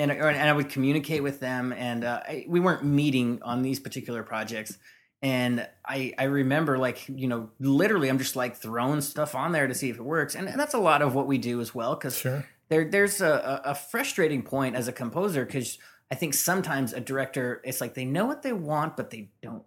And 0.01 0.11
or, 0.11 0.29
and 0.29 0.49
I 0.49 0.53
would 0.53 0.69
communicate 0.69 1.21
with 1.21 1.39
them, 1.39 1.73
and 1.73 2.03
uh, 2.03 2.21
I, 2.25 2.45
we 2.47 2.59
weren't 2.59 2.83
meeting 2.83 3.39
on 3.43 3.61
these 3.61 3.79
particular 3.79 4.23
projects. 4.23 4.77
And 5.21 5.67
I 5.85 6.13
I 6.17 6.23
remember 6.23 6.79
like 6.79 7.07
you 7.07 7.27
know 7.27 7.49
literally 7.59 8.09
I'm 8.09 8.17
just 8.17 8.35
like 8.35 8.55
throwing 8.55 9.01
stuff 9.01 9.35
on 9.35 9.51
there 9.51 9.67
to 9.67 9.75
see 9.75 9.89
if 9.89 9.97
it 9.97 10.03
works, 10.03 10.33
and, 10.33 10.47
and 10.47 10.59
that's 10.59 10.73
a 10.73 10.79
lot 10.79 11.01
of 11.01 11.13
what 11.13 11.27
we 11.27 11.37
do 11.37 11.61
as 11.61 11.75
well 11.75 11.95
because 11.95 12.17
sure. 12.17 12.45
there 12.69 12.89
there's 12.89 13.21
a, 13.21 13.61
a 13.65 13.71
a 13.71 13.75
frustrating 13.75 14.41
point 14.41 14.75
as 14.75 14.87
a 14.87 14.91
composer 14.91 15.45
because 15.45 15.77
I 16.09 16.15
think 16.15 16.33
sometimes 16.33 16.93
a 16.93 16.99
director 16.99 17.61
it's 17.63 17.79
like 17.79 17.93
they 17.93 18.05
know 18.05 18.25
what 18.25 18.41
they 18.41 18.53
want 18.53 18.97
but 18.97 19.11
they 19.11 19.29
don't 19.43 19.63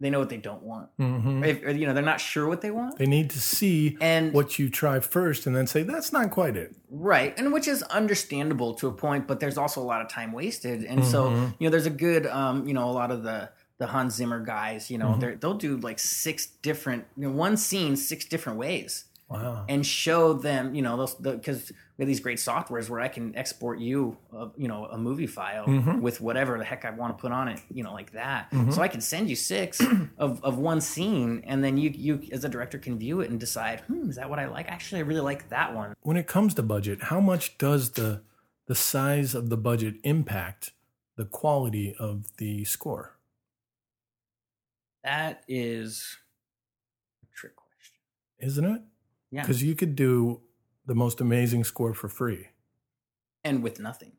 they 0.00 0.10
know 0.10 0.18
what 0.18 0.28
they 0.30 0.36
don't 0.38 0.62
want 0.62 0.88
hmm 0.96 1.44
if 1.44 1.62
you 1.76 1.86
know 1.86 1.92
they're 1.94 2.02
not 2.02 2.20
sure 2.20 2.48
what 2.48 2.60
they 2.60 2.70
want 2.70 2.96
They 2.98 3.06
need 3.06 3.30
to 3.30 3.40
see 3.40 3.96
and 4.00 4.32
what 4.32 4.58
you 4.58 4.68
try 4.68 4.98
first 5.00 5.46
and 5.46 5.54
then 5.54 5.66
say, 5.66 5.82
that's 5.82 6.12
not 6.12 6.30
quite 6.30 6.56
it. 6.56 6.74
Right, 6.90 7.32
and 7.38 7.52
which 7.52 7.68
is 7.68 7.82
understandable 7.84 8.74
to 8.74 8.88
a 8.88 8.92
point, 8.92 9.26
but 9.26 9.40
there's 9.40 9.56
also 9.56 9.80
a 9.80 9.84
lot 9.92 10.00
of 10.02 10.08
time 10.08 10.32
wasted, 10.32 10.84
and 10.84 11.04
so 11.04 11.30
Mhm. 11.30 11.54
you 11.58 11.66
know 11.66 11.70
there's 11.70 11.86
a 11.86 11.90
good, 12.06 12.26
um, 12.26 12.66
you 12.66 12.74
know, 12.74 12.88
a 12.88 12.92
lot 12.92 13.10
of 13.10 13.22
the 13.22 13.50
the 13.78 13.86
Hans 13.86 14.14
Zimmer 14.14 14.40
guys, 14.44 14.90
you 14.90 14.98
know, 14.98 15.12
Mhm. 15.14 15.20
they're 15.20 15.36
they'll 15.36 15.54
do 15.54 15.76
like 15.78 15.98
six 15.98 16.46
different, 16.60 17.04
you 17.16 17.24
know, 17.28 17.32
one 17.32 17.56
scene 17.56 17.96
six 17.96 18.24
different 18.26 18.58
ways, 18.58 19.04
Wow. 19.30 19.64
and 19.68 19.86
show 19.86 20.32
them, 20.32 20.74
you 20.74 20.82
know, 20.82 20.96
those 20.96 21.14
because 21.14 21.70
we 21.96 22.02
have 22.02 22.08
these 22.08 22.18
great 22.18 22.38
softwares 22.38 22.88
where 22.88 22.98
I 23.00 23.06
can 23.08 23.36
export 23.36 23.78
you, 23.78 24.16
a, 24.32 24.48
you 24.56 24.66
know, 24.66 24.86
a 24.86 24.98
movie 24.98 25.28
file 25.28 25.66
Mhm. 25.66 26.00
with 26.00 26.20
whatever 26.20 26.58
the 26.58 26.64
heck 26.64 26.84
I 26.84 26.90
want 26.90 27.16
to 27.16 27.20
put 27.20 27.30
on 27.30 27.46
it, 27.46 27.60
you 27.72 27.84
know, 27.84 27.92
like 27.92 28.10
that. 28.12 28.50
Mhm. 28.50 28.72
So 28.74 28.82
I 28.82 28.88
can 28.88 29.00
send 29.00 29.30
you 29.30 29.36
six 29.36 29.80
of, 30.18 30.42
of 30.42 30.58
one 30.58 30.80
scene, 30.80 31.42
and 31.46 31.62
then 31.62 31.78
you 31.78 31.90
you 31.90 32.28
as 32.32 32.42
a 32.44 32.48
director 32.48 32.76
can 32.78 32.98
view 32.98 33.20
it 33.20 33.30
and 33.30 33.38
decide, 33.38 33.80
hmm, 33.82 34.10
is 34.10 34.16
that 34.16 34.28
what 34.28 34.40
I 34.40 34.46
like? 34.48 34.68
Actually, 34.68 34.98
I 35.02 35.04
really 35.04 35.20
like 35.20 35.48
that 35.50 35.74
one. 35.74 35.94
when 36.02 36.16
it 36.16 36.26
comes 36.26 36.52
to 36.54 36.62
budget, 36.62 37.04
how 37.04 37.20
much 37.20 37.56
does 37.56 37.90
the 37.92 38.22
the 38.66 38.74
size 38.74 39.34
of 39.34 39.48
the 39.48 39.56
budget 39.56 39.94
impact 40.02 40.72
the 41.16 41.24
quality 41.24 41.94
of 42.00 42.36
the 42.38 42.64
score? 42.64 43.16
That 45.04 45.42
is 45.48 46.16
a 47.22 47.26
trick 47.36 47.54
question. 47.56 47.94
Isn't 48.38 48.64
it? 48.64 48.82
Yeah. 49.30 49.42
Because 49.42 49.62
you 49.62 49.74
could 49.74 49.94
do 49.96 50.40
the 50.86 50.94
most 50.94 51.20
amazing 51.20 51.64
score 51.64 51.94
for 51.94 52.08
free. 52.08 52.48
And 53.44 53.62
with 53.62 53.78
nothing. 53.80 54.12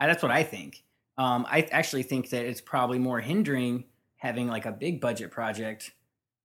That's 0.00 0.22
what 0.22 0.32
I 0.32 0.42
think. 0.42 0.82
Um, 1.18 1.46
I 1.48 1.62
actually 1.70 2.02
think 2.04 2.30
that 2.30 2.44
it's 2.44 2.60
probably 2.60 2.98
more 2.98 3.20
hindering 3.20 3.84
having 4.16 4.48
like 4.48 4.66
a 4.66 4.72
big 4.72 5.00
budget 5.00 5.30
project. 5.30 5.92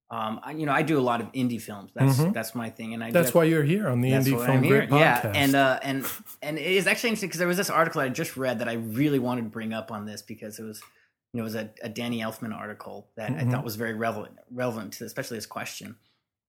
Um, 0.09 0.39
I, 0.43 0.51
you 0.51 0.65
know, 0.65 0.71
I 0.71 0.83
do 0.83 0.97
a 0.97 1.01
lot 1.01 1.21
of 1.21 1.31
indie 1.33 1.61
films. 1.61 1.91
That's 1.93 2.17
Mhm. 2.17 2.33
that's 2.33 2.55
my 2.55 2.69
thing, 2.69 2.93
and 2.93 3.03
I 3.03 3.11
That's 3.11 3.33
why 3.33 3.43
you're 3.43 3.63
here 3.63 3.89
on 3.89 4.01
the 4.01 4.11
Indie 4.11 4.43
Film 4.45 4.61
Grit 4.65 4.89
podcast. 4.89 5.23
Yeah, 5.23 5.31
and 5.35 5.55
uh, 5.55 5.79
and 5.83 6.05
and 6.41 6.57
it 6.57 6.65
is 6.65 6.87
actually 6.87 7.09
interesting 7.09 7.27
because 7.29 7.39
there 7.39 7.47
was 7.47 7.57
this 7.57 7.69
article 7.69 7.99
I 8.01 8.09
just 8.09 8.37
read 8.37 8.59
that 8.59 8.69
I 8.69 8.73
really 8.73 9.19
wanted 9.19 9.41
to 9.43 9.49
bring 9.49 9.73
up 9.73 9.91
on 9.91 10.05
this 10.05 10.21
because 10.21 10.59
it 10.59 10.63
was, 10.63 10.81
you 11.33 11.39
know, 11.39 11.41
it 11.41 11.43
was 11.43 11.55
a, 11.55 11.69
a 11.83 11.89
Danny 11.89 12.19
Elfman 12.21 12.53
article 12.55 13.09
that 13.15 13.31
I 13.31 13.43
Mhm. 13.43 13.51
thought 13.51 13.65
was 13.65 13.75
very 13.75 13.93
relevant 13.95 14.37
relevant 14.49 14.93
to 14.93 15.03
especially 15.05 15.37
this 15.37 15.45
question, 15.45 15.97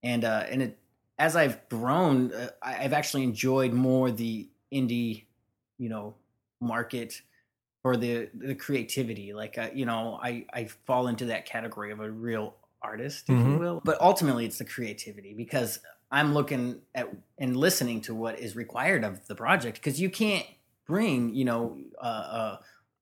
and 0.05 0.25
uh, 0.25 0.45
and 0.49 0.63
it 0.63 0.79
as 1.19 1.37
I've 1.37 1.69
grown, 1.69 2.33
uh, 2.33 2.51
I've 2.63 2.93
actually 2.93 3.25
enjoyed 3.25 3.73
more 3.73 4.11
the 4.11 4.51
indie, 4.73 5.27
you 5.79 5.89
know, 5.89 6.17
market 6.61 7.23
for 7.83 7.97
the 7.97 8.31
the 8.35 8.55
creativity. 8.55 9.33
Like 9.33 9.59
uh, 9.59 9.71
you 9.75 9.87
know, 9.87 10.19
I 10.23 10.47
I 10.53 10.67
fall 10.67 11.09
into 11.09 11.27
that 11.27 11.47
category 11.47 11.93
of 11.93 12.01
a 12.01 12.11
real 12.11 12.57
artist, 12.83 13.31
if 13.31 13.45
you 13.45 13.55
Mhm. 13.55 13.59
will. 13.59 13.81
But 13.85 14.01
ultimately, 14.01 14.47
it's 14.47 14.59
the 14.59 14.65
creativity 14.65 15.35
because 15.35 15.81
I'm 16.11 16.35
looking 16.35 16.83
at 16.95 17.09
and 17.39 17.57
listening 17.57 18.01
to 18.03 18.15
what 18.15 18.39
is 18.39 18.57
required 18.57 19.05
of 19.05 19.27
the 19.27 19.35
project 19.35 19.79
because 19.79 20.01
you 20.01 20.11
can't 20.11 20.47
bring 20.87 21.35
you 21.35 21.45
know 21.45 21.79
uh, 22.01 22.05
uh, 22.05 22.59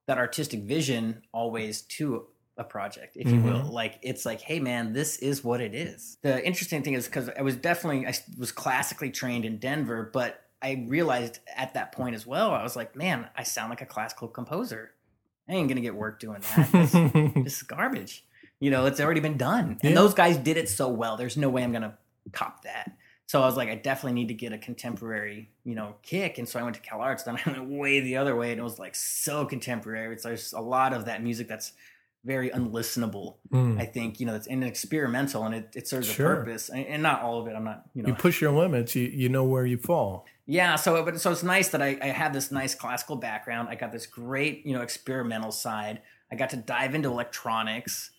that 0.07 0.19
artistic 0.19 0.63
vision 0.63 1.23
always 1.33 1.83
to 1.83 2.29
a 2.59 2.65
project 2.65 3.17
if 3.17 3.31
you 3.31 3.41
will 3.41 3.61
Mhm. 3.61 3.71
like 3.73 3.99
it's 4.03 4.25
like 4.25 4.41
hey 4.41 4.61
man 4.61 4.93
this 4.95 5.19
is 5.19 5.45
what 5.45 5.61
it 5.61 5.75
is 5.75 6.17
the 6.23 6.45
interesting 6.47 6.83
thing 6.83 6.95
is 6.95 7.07
because 7.07 7.29
i 7.39 7.43
was 7.43 7.55
definitely 7.57 8.07
i 8.07 8.15
was 8.39 8.51
classically 8.51 9.11
trained 9.11 9.45
in 9.45 9.59
denver 9.59 10.09
but 10.13 10.43
i 10.63 10.85
realized 10.89 11.41
at 11.55 11.75
that 11.75 11.93
point 11.93 12.15
as 12.15 12.27
well 12.27 12.53
i 12.53 12.63
was 12.63 12.75
like 12.75 12.97
man 12.97 13.29
i 13.37 13.43
sound 13.43 13.69
like 13.69 13.83
a 13.83 13.87
classical 13.87 14.27
composer 14.27 14.93
i 15.49 15.53
ain't 15.53 15.69
gonna 15.69 15.83
get 15.83 15.95
work 15.95 16.19
doing 16.19 16.41
that 16.57 16.73
this, 16.73 16.93
this 17.45 17.57
is 17.59 17.63
garbage 17.63 18.25
you 18.59 18.71
know 18.71 18.87
it's 18.87 19.01
already 19.01 19.21
been 19.21 19.37
done 19.37 19.79
and 19.83 19.91
Yeah. 19.91 19.95
those 19.95 20.15
guys 20.15 20.39
did 20.39 20.57
it 20.57 20.71
so 20.71 20.89
well 20.89 21.19
there's 21.19 21.37
no 21.37 21.51
way 21.51 21.63
i'm 21.63 21.73
gonna 21.73 21.99
cop 22.33 22.63
that 22.65 22.93
so 23.29 23.43
I 23.43 23.47
was 23.47 23.57
like, 23.57 23.69
I 23.69 23.75
definitely 23.75 24.13
need 24.21 24.29
to 24.29 24.35
get 24.35 24.53
a 24.53 24.59
contemporary, 24.59 25.51
you 25.65 25.75
know, 25.75 25.97
kick. 26.05 26.39
And 26.39 26.49
so 26.49 26.61
I 26.61 26.63
went 26.63 26.77
to 26.77 26.81
Cal 26.81 27.01
Arts. 27.01 27.25
Then 27.25 27.37
I 27.45 27.51
went 27.51 27.69
way 27.71 27.99
the 27.99 28.19
other 28.19 28.37
way, 28.37 28.53
and 28.53 28.61
it 28.61 28.63
was 28.63 28.79
like 28.79 28.95
so 28.95 29.45
contemporary. 29.45 30.15
It's 30.15 30.23
there's 30.23 30.53
a 30.53 30.61
lot 30.61 30.93
of 30.93 31.07
that 31.07 31.25
music 31.25 31.49
that's 31.49 31.73
very 32.27 32.51
unlistenable. 32.51 33.37
Mm. 33.53 33.81
I 33.81 33.87
think 33.87 34.19
you 34.21 34.27
know 34.27 34.35
it's 34.35 34.47
and 34.49 34.65
experimental, 34.65 35.45
and 35.45 35.55
it, 35.55 35.69
it 35.75 35.89
serves 35.89 36.07
Sure. 36.09 36.33
a 36.33 36.37
purpose. 36.37 36.69
And, 36.69 36.85
and 36.87 37.03
not 37.03 37.23
all 37.23 37.41
of 37.41 37.47
it. 37.47 37.55
I'm 37.57 37.65
not, 37.65 37.85
you 37.95 38.03
know, 38.03 38.09
you 38.09 38.15
push 38.15 38.41
your 38.41 38.53
limits, 38.53 38.95
you, 38.97 39.05
you 39.05 39.29
know 39.29 39.45
where 39.45 39.65
you 39.65 39.79
fall. 39.79 40.27
yeah. 40.47 40.77
So, 40.77 41.03
but 41.05 41.21
so 41.21 41.31
it's 41.33 41.43
nice 41.43 41.69
that 41.71 41.81
I, 41.83 41.97
I 42.03 42.07
have 42.09 42.33
this 42.33 42.51
nice 42.51 42.75
classical 42.75 43.17
background. 43.17 43.69
I 43.71 43.75
got 43.77 43.93
this 43.93 44.07
great, 44.07 44.67
you 44.67 44.75
know, 44.75 44.83
experimental 44.83 45.53
side. 45.53 46.03
I 46.33 46.35
got 46.37 46.51
to 46.51 46.57
dive 46.57 46.95
into 46.97 47.09
electronics 47.09 48.11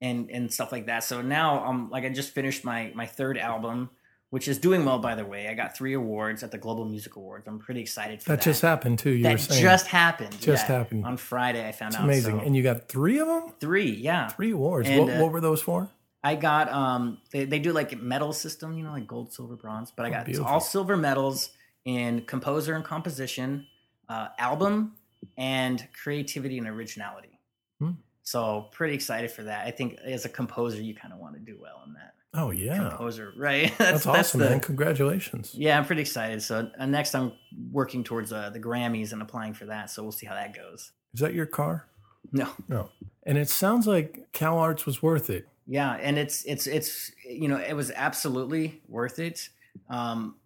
and 0.00 0.30
and 0.30 0.52
stuff 0.52 0.70
like 0.72 0.86
that. 0.86 1.04
So 1.04 1.20
now 1.22 1.64
I'm 1.64 1.90
like 1.90 2.04
I 2.04 2.08
just 2.10 2.32
finished 2.34 2.64
my 2.64 2.92
my 2.94 3.06
third 3.06 3.36
album, 3.38 3.90
which 4.30 4.48
is 4.48 4.58
doing 4.58 4.84
well 4.84 4.98
by 4.98 5.14
the 5.14 5.24
way. 5.24 5.48
I 5.48 5.54
got 5.54 5.76
three 5.76 5.94
awards 5.94 6.42
at 6.42 6.50
the 6.50 6.58
Global 6.58 6.84
Music 6.84 7.16
Awards. 7.16 7.46
I'm 7.46 7.58
pretty 7.58 7.80
excited 7.80 8.22
for 8.22 8.30
That 8.30 8.38
that. 8.40 8.44
just 8.44 8.62
happened 8.62 8.98
too. 8.98 9.10
You 9.10 9.24
were 9.24 9.30
that 9.34 9.40
saying 9.40 9.62
just 9.62 9.86
happened. 9.86 10.40
Just 10.40 10.68
yeah. 10.68 10.76
happened. 10.78 11.04
on 11.06 11.16
Friday. 11.16 11.66
I 11.66 11.72
found 11.72 11.92
it's 11.94 11.98
out. 12.00 12.04
amazing. 12.04 12.38
So 12.40 12.44
And 12.46 12.56
you 12.56 12.62
got 12.62 12.88
three 12.88 13.18
of 13.18 13.26
them? 13.28 13.52
three, 13.60 13.90
yeah. 13.90 14.28
Three 14.28 14.50
awards. 14.52 14.88
And, 14.88 15.00
what, 15.06 15.14
uh, 15.14 15.20
what 15.22 15.32
were 15.32 15.40
those 15.40 15.62
for? 15.62 15.88
I 16.24 16.34
got 16.34 16.72
um 16.72 17.18
they, 17.30 17.44
they 17.44 17.58
do 17.60 17.72
like 17.72 17.92
a 17.92 17.96
medal 17.96 18.32
system, 18.32 18.76
you 18.76 18.82
know, 18.82 18.90
like 18.92 19.06
gold, 19.06 19.32
silver, 19.32 19.54
bronze. 19.56 19.92
But 19.96 20.06
I 20.06 20.08
Oh, 20.08 20.12
got 20.12 20.24
beautiful. 20.26 20.50
all 20.50 20.60
silver 20.60 20.96
medals 20.96 21.50
in 21.84 22.22
composer 22.22 22.74
and 22.74 22.84
composition, 22.84 23.66
uh, 24.08 24.28
album, 24.38 24.94
and 25.38 25.86
creativity 26.02 26.58
and 26.58 26.66
originality. 26.66 27.38
Hmm. 27.78 27.90
So 28.24 28.66
pretty 28.72 28.94
excited 28.94 29.30
for 29.30 29.44
that. 29.44 29.68
I 29.68 29.70
think 29.70 29.98
as 30.04 30.24
a 30.24 30.28
composer, 30.28 30.82
you 30.82 30.96
kind 30.96 31.14
of 31.14 31.20
want 31.20 31.34
to 31.34 31.40
do 31.40 31.56
well 31.62 31.82
in 31.86 31.92
that. 31.92 32.14
Oh, 32.36 32.50
yeah. 32.50 32.90
Composer, 32.90 33.32
right? 33.36 33.72
That's, 33.78 34.06
awesome, 34.06 34.40
the- 34.40 34.50
man. 34.50 34.60
Congratulations. 34.60 35.54
Yeah, 35.54 35.78
I'm 35.78 35.84
pretty 35.86 36.02
excited. 36.02 36.42
So 36.42 36.70
uh, 36.78 36.86
next, 36.86 37.14
I'm 37.14 37.32
working 37.72 38.04
towards 38.04 38.32
uh, 38.32 38.50
the 38.50 38.60
Grammys 38.60 39.12
and 39.12 39.22
applying 39.22 39.54
for 39.54 39.66
that. 39.66 39.90
So 39.90 40.02
we'll 40.02 40.12
see 40.12 40.26
how 40.26 40.34
that 40.34 40.54
goes. 40.54 40.92
Is 41.14 41.20
that 41.20 41.32
your 41.34 41.46
car? 41.46 41.86
No, 42.32 42.48
No. 42.68 42.90
And 43.24 43.38
it 43.38 43.48
sounds 43.48 43.86
like 43.86 44.28
Cal 44.32 44.58
Arts 44.58 44.84
was 44.86 45.02
worth 45.02 45.30
it. 45.30 45.48
Yeah, 45.68 45.92
and 45.94 46.16
it's 46.16 46.44
it's 46.44 46.68
it's 46.68 47.10
you 47.28 47.48
know 47.48 47.56
it 47.56 47.72
was 47.74 47.90
absolutely 47.90 48.80
worth 48.88 49.18
it. 49.18 49.48
Um, 49.90 50.36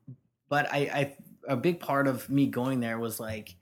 but 0.49 0.73
I, 0.73 0.79
I 0.79 1.17
a 1.47 1.57
big 1.57 1.79
part 1.81 2.07
of 2.07 2.31
me 2.31 2.47
going 2.47 2.81
there 2.81 2.99
was 2.99 3.21
like 3.21 3.55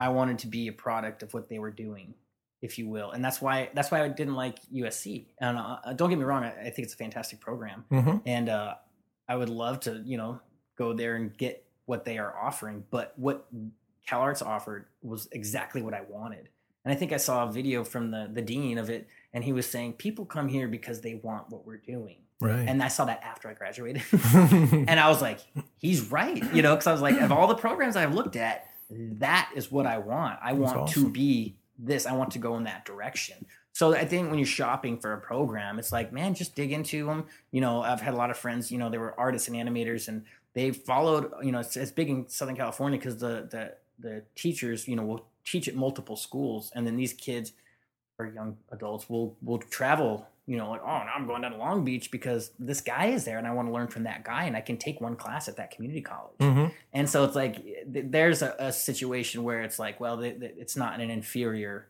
I 0.00 0.08
wanted 0.08 0.38
to 0.40 0.46
be 0.46 0.68
a 0.68 0.72
product 0.72 1.22
of 1.22 1.34
what 1.34 1.48
they 1.50 1.58
were 1.58 1.70
doing, 1.70 2.14
if 2.62 2.78
you 2.78 2.88
will, 2.88 3.10
and 3.10 3.24
that's 3.24 3.40
why 3.40 3.70
that's 3.74 3.90
why 3.90 4.02
I 4.02 4.08
didn't 4.08 4.34
like 4.34 4.58
USC. 4.74 5.26
And 5.40 5.58
uh, 5.58 5.92
don't 5.94 6.10
get 6.10 6.18
me 6.18 6.24
wrong, 6.24 6.44
I, 6.44 6.50
I 6.50 6.70
think 6.70 6.86
it's 6.86 6.94
a 6.94 6.96
fantastic 6.96 7.40
program, 7.40 7.84
hmm 7.90 8.18
and 8.24 8.48
uh, 8.48 8.74
I 9.28 9.36
would 9.36 9.48
love 9.48 9.80
to 9.80 10.02
you 10.04 10.16
know 10.16 10.40
go 10.76 10.92
there 10.92 11.16
and 11.16 11.36
get 11.36 11.64
what 11.86 12.04
they 12.04 12.18
are 12.18 12.36
offering. 12.38 12.84
But 12.90 13.12
what 13.16 13.46
Cal 14.06 14.20
Arts 14.20 14.42
offered 14.42 14.86
was 15.02 15.28
exactly 15.32 15.82
what 15.82 15.94
I 15.94 16.02
wanted. 16.08 16.48
And 16.84 16.92
I 16.92 16.96
think 16.96 17.12
I 17.12 17.16
saw 17.16 17.48
a 17.48 17.52
video 17.52 17.82
from 17.84 18.10
the 18.10 18.30
the 18.32 18.42
dean 18.42 18.78
of 18.78 18.90
it, 18.90 19.08
and 19.32 19.42
he 19.42 19.52
was 19.52 19.66
saying 19.66 19.94
people 19.94 20.24
come 20.24 20.48
here 20.48 20.68
because 20.68 21.00
they 21.00 21.14
want 21.14 21.50
what 21.50 21.66
we're 21.66 21.78
doing. 21.78 22.18
Right. 22.40 22.68
And 22.68 22.82
I 22.82 22.88
saw 22.88 23.06
that 23.06 23.22
after 23.22 23.48
I 23.48 23.54
graduated, 23.54 24.02
and 24.12 25.00
I 25.00 25.08
was 25.08 25.22
like, 25.22 25.40
he's 25.78 26.10
right, 26.10 26.42
you 26.54 26.62
know, 26.62 26.74
because 26.74 26.86
I 26.86 26.92
was 26.92 27.00
like, 27.00 27.18
of 27.20 27.32
all 27.32 27.46
the 27.46 27.54
programs 27.54 27.96
I've 27.96 28.14
looked 28.14 28.36
at, 28.36 28.68
that 28.90 29.50
is 29.56 29.72
what 29.72 29.86
I 29.86 29.98
want. 29.98 30.38
I 30.42 30.52
That's 30.52 30.74
want 30.74 30.90
to 30.90 31.08
be 31.08 31.56
this. 31.78 32.06
I 32.06 32.12
want 32.12 32.30
to 32.32 32.38
go 32.38 32.56
in 32.56 32.64
that 32.64 32.84
direction. 32.84 33.46
So 33.72 33.94
I 33.94 34.06
think 34.06 34.30
when 34.30 34.38
you're 34.38 34.46
shopping 34.46 34.98
for 34.98 35.12
a 35.12 35.20
program, 35.20 35.78
it's 35.78 35.92
like, 35.92 36.12
man, 36.12 36.34
just 36.34 36.54
dig 36.54 36.72
into 36.72 37.04
them. 37.04 37.26
You 37.50 37.60
know, 37.60 37.82
I've 37.82 38.00
had 38.00 38.14
a 38.14 38.16
lot 38.16 38.30
of 38.30 38.38
friends. 38.38 38.72
You 38.72 38.78
know, 38.78 38.88
they 38.88 38.96
were 38.96 39.18
artists 39.20 39.48
and 39.48 39.56
animators, 39.56 40.08
and 40.08 40.24
they 40.54 40.70
followed. 40.70 41.30
You 41.42 41.52
know, 41.52 41.60
it's, 41.60 41.76
it's 41.76 41.90
big 41.90 42.08
in 42.08 42.28
Southern 42.28 42.56
California 42.56 42.98
because 42.98 43.18
the 43.18 43.46
the 43.50 43.74
the 43.98 44.22
teachers, 44.34 44.88
you 44.88 44.96
know, 44.96 45.04
will 45.04 45.26
teach 45.44 45.68
at 45.68 45.74
multiple 45.74 46.16
schools, 46.16 46.72
and 46.74 46.86
then 46.86 46.96
these 46.96 47.12
kids 47.12 47.52
or 48.18 48.26
young 48.26 48.56
adults 48.72 49.10
will 49.10 49.36
will 49.42 49.58
travel. 49.58 50.26
You 50.48 50.56
know, 50.56 50.70
like, 50.70 50.82
oh, 50.82 50.86
now 50.86 51.10
I'm 51.16 51.26
going 51.26 51.42
down 51.42 51.50
to 51.52 51.56
Long 51.58 51.84
Beach 51.84 52.10
because 52.12 52.52
this 52.58 52.80
guy 52.80 53.06
is 53.06 53.24
there, 53.24 53.36
and 53.38 53.46
I 53.48 53.52
want 53.52 53.66
to 53.68 53.72
learn 53.74 53.88
from 53.88 54.04
that 54.04 54.22
guy, 54.24 54.44
and 54.44 54.56
I 54.56 54.60
can 54.60 54.76
take 54.76 55.00
one 55.00 55.16
class 55.16 55.48
at 55.48 55.56
that 55.56 55.72
community 55.72 56.02
college. 56.02 56.36
hmm 56.40 56.66
And 56.92 57.10
so 57.10 57.24
it's 57.24 57.34
like 57.34 57.56
there's 57.86 58.42
a, 58.42 58.54
a 58.58 58.72
situation 58.72 59.42
where 59.42 59.62
it's 59.62 59.78
like, 59.78 59.98
well, 59.98 60.18
th- 60.20 60.38
th- 60.38 60.54
it's 60.56 60.76
not 60.76 61.00
an 61.00 61.10
inferior 61.10 61.88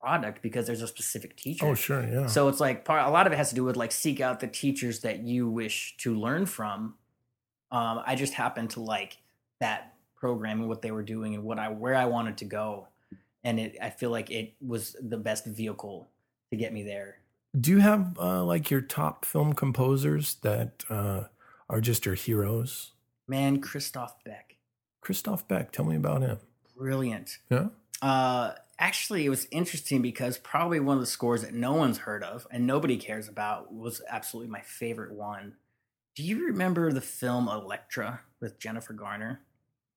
product 0.00 0.40
because 0.40 0.66
there's 0.66 0.80
a 0.80 0.88
specific 0.88 1.36
teacher. 1.36 1.66
Oh, 1.66 1.74
sure. 1.74 2.02
Yeah. 2.02 2.26
So 2.26 2.48
it's 2.48 2.58
like 2.58 2.86
part, 2.86 3.06
a 3.06 3.10
lot 3.10 3.26
of 3.26 3.34
it 3.34 3.36
has 3.36 3.50
to 3.50 3.54
do 3.54 3.64
with 3.64 3.76
like 3.76 3.92
seek 3.92 4.18
out 4.18 4.40
the 4.40 4.46
teachers 4.48 5.00
that 5.00 5.18
you 5.24 5.50
wish 5.50 5.94
to 5.98 6.14
learn 6.14 6.46
from. 6.46 6.94
Um, 7.70 8.00
I 8.06 8.16
just 8.16 8.32
happened 8.32 8.70
to 8.70 8.80
like 8.80 9.18
that 9.60 9.92
program 10.16 10.60
and 10.60 10.68
what 10.70 10.80
they 10.80 10.90
were 10.90 11.02
doing 11.02 11.34
and 11.34 11.44
what 11.44 11.58
I 11.58 11.68
where 11.68 11.94
I 11.94 12.06
wanted 12.06 12.38
to 12.38 12.46
go, 12.46 12.88
and 13.44 13.60
it 13.60 13.76
I 13.80 13.90
feel 13.90 14.08
like 14.10 14.30
it 14.30 14.54
was 14.66 14.96
the 15.02 15.18
best 15.18 15.44
vehicle 15.44 16.08
to 16.50 16.56
get 16.56 16.72
me 16.72 16.82
there. 16.82 17.18
Do 17.58 17.70
you 17.72 17.78
have 17.78 18.16
uh, 18.18 18.44
like 18.44 18.70
your 18.70 18.80
top 18.80 19.24
film 19.24 19.54
composers 19.54 20.34
that 20.42 20.84
uh, 20.88 21.24
are 21.68 21.80
just 21.80 22.06
your 22.06 22.14
heroes? 22.14 22.92
Man, 23.26 23.60
Christophe 23.60 24.14
Beck, 24.24 24.56
Christophe 25.00 25.46
Beck, 25.48 25.72
tell 25.72 25.84
me 25.84 25.96
about 25.96 26.22
him. 26.22 26.38
brilliant. 26.76 27.38
Yeah. 27.50 27.68
Uh, 28.02 28.52
actually, 28.78 29.26
it 29.26 29.28
was 29.30 29.46
interesting 29.50 30.00
because 30.00 30.38
probably 30.38 30.80
one 30.80 30.96
of 30.96 31.00
the 31.00 31.06
scores 31.06 31.42
that 31.42 31.52
no 31.54 31.74
one's 31.74 31.98
heard 31.98 32.22
of 32.22 32.46
and 32.50 32.66
nobody 32.66 32.96
cares 32.96 33.28
about 33.28 33.72
was 33.72 34.00
absolutely 34.08 34.50
my 34.50 34.62
favorite 34.62 35.12
one. 35.12 35.54
Do 36.16 36.22
you 36.22 36.46
remember 36.46 36.92
the 36.92 37.00
film 37.00 37.48
Elektra 37.48 38.20
with 38.40 38.58
Jennifer 38.58 38.92
Garner? 38.92 39.40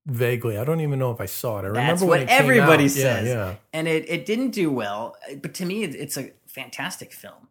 Vaguely. 0.06 0.58
I 0.58 0.66
don't 0.66 0.82
even 0.82 1.00
know 1.00 1.12
if 1.12 1.22
I 1.22 1.26
saw 1.28 1.60
it. 1.60 1.66
I 1.66 1.70
That's 1.70 1.76
remember 1.78 2.06
what 2.06 2.20
when 2.20 2.22
it 2.24 2.28
came 2.30 2.42
everybody 2.42 2.88
says. 2.90 3.26
Yeah, 3.26 3.34
yeah. 3.34 3.56
And 3.72 3.88
it, 3.88 4.10
it 4.10 4.26
didn't 4.26 4.50
do 4.52 4.70
well, 4.70 5.16
but 5.42 5.54
to 5.56 5.66
me, 5.66 5.84
it, 5.84 5.96
it's 5.96 6.18
a 6.18 6.32
fantastic 6.54 7.14
film. 7.14 7.48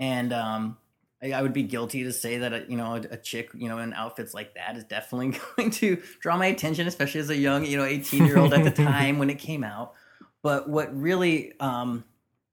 And 0.00 0.32
um, 0.32 0.76
I, 1.22 1.32
I 1.32 1.42
would 1.42 1.52
be 1.52 1.62
guilty 1.62 2.04
to 2.04 2.12
say 2.12 2.38
that, 2.38 2.52
uh, 2.52 2.60
you 2.68 2.76
know, 2.76 2.94
a, 2.96 3.00
a 3.12 3.16
chick, 3.16 3.50
you 3.54 3.68
know, 3.68 3.78
in 3.78 3.92
outfits 3.92 4.34
like 4.34 4.54
that 4.54 4.76
is 4.76 4.84
definitely 4.84 5.38
going 5.56 5.70
to 5.72 6.02
draw 6.20 6.36
my 6.36 6.46
attention, 6.46 6.86
especially 6.86 7.20
as 7.20 7.30
a 7.30 7.36
young, 7.36 7.64
you 7.64 7.76
know, 7.76 7.84
18 7.84 8.24
year 8.26 8.38
old 8.38 8.52
at 8.52 8.64
the 8.64 8.82
time 8.84 9.18
when 9.18 9.30
it 9.30 9.38
came 9.38 9.64
out. 9.64 9.94
But 10.42 10.68
what 10.68 10.94
really 10.94 11.58
um, 11.60 12.04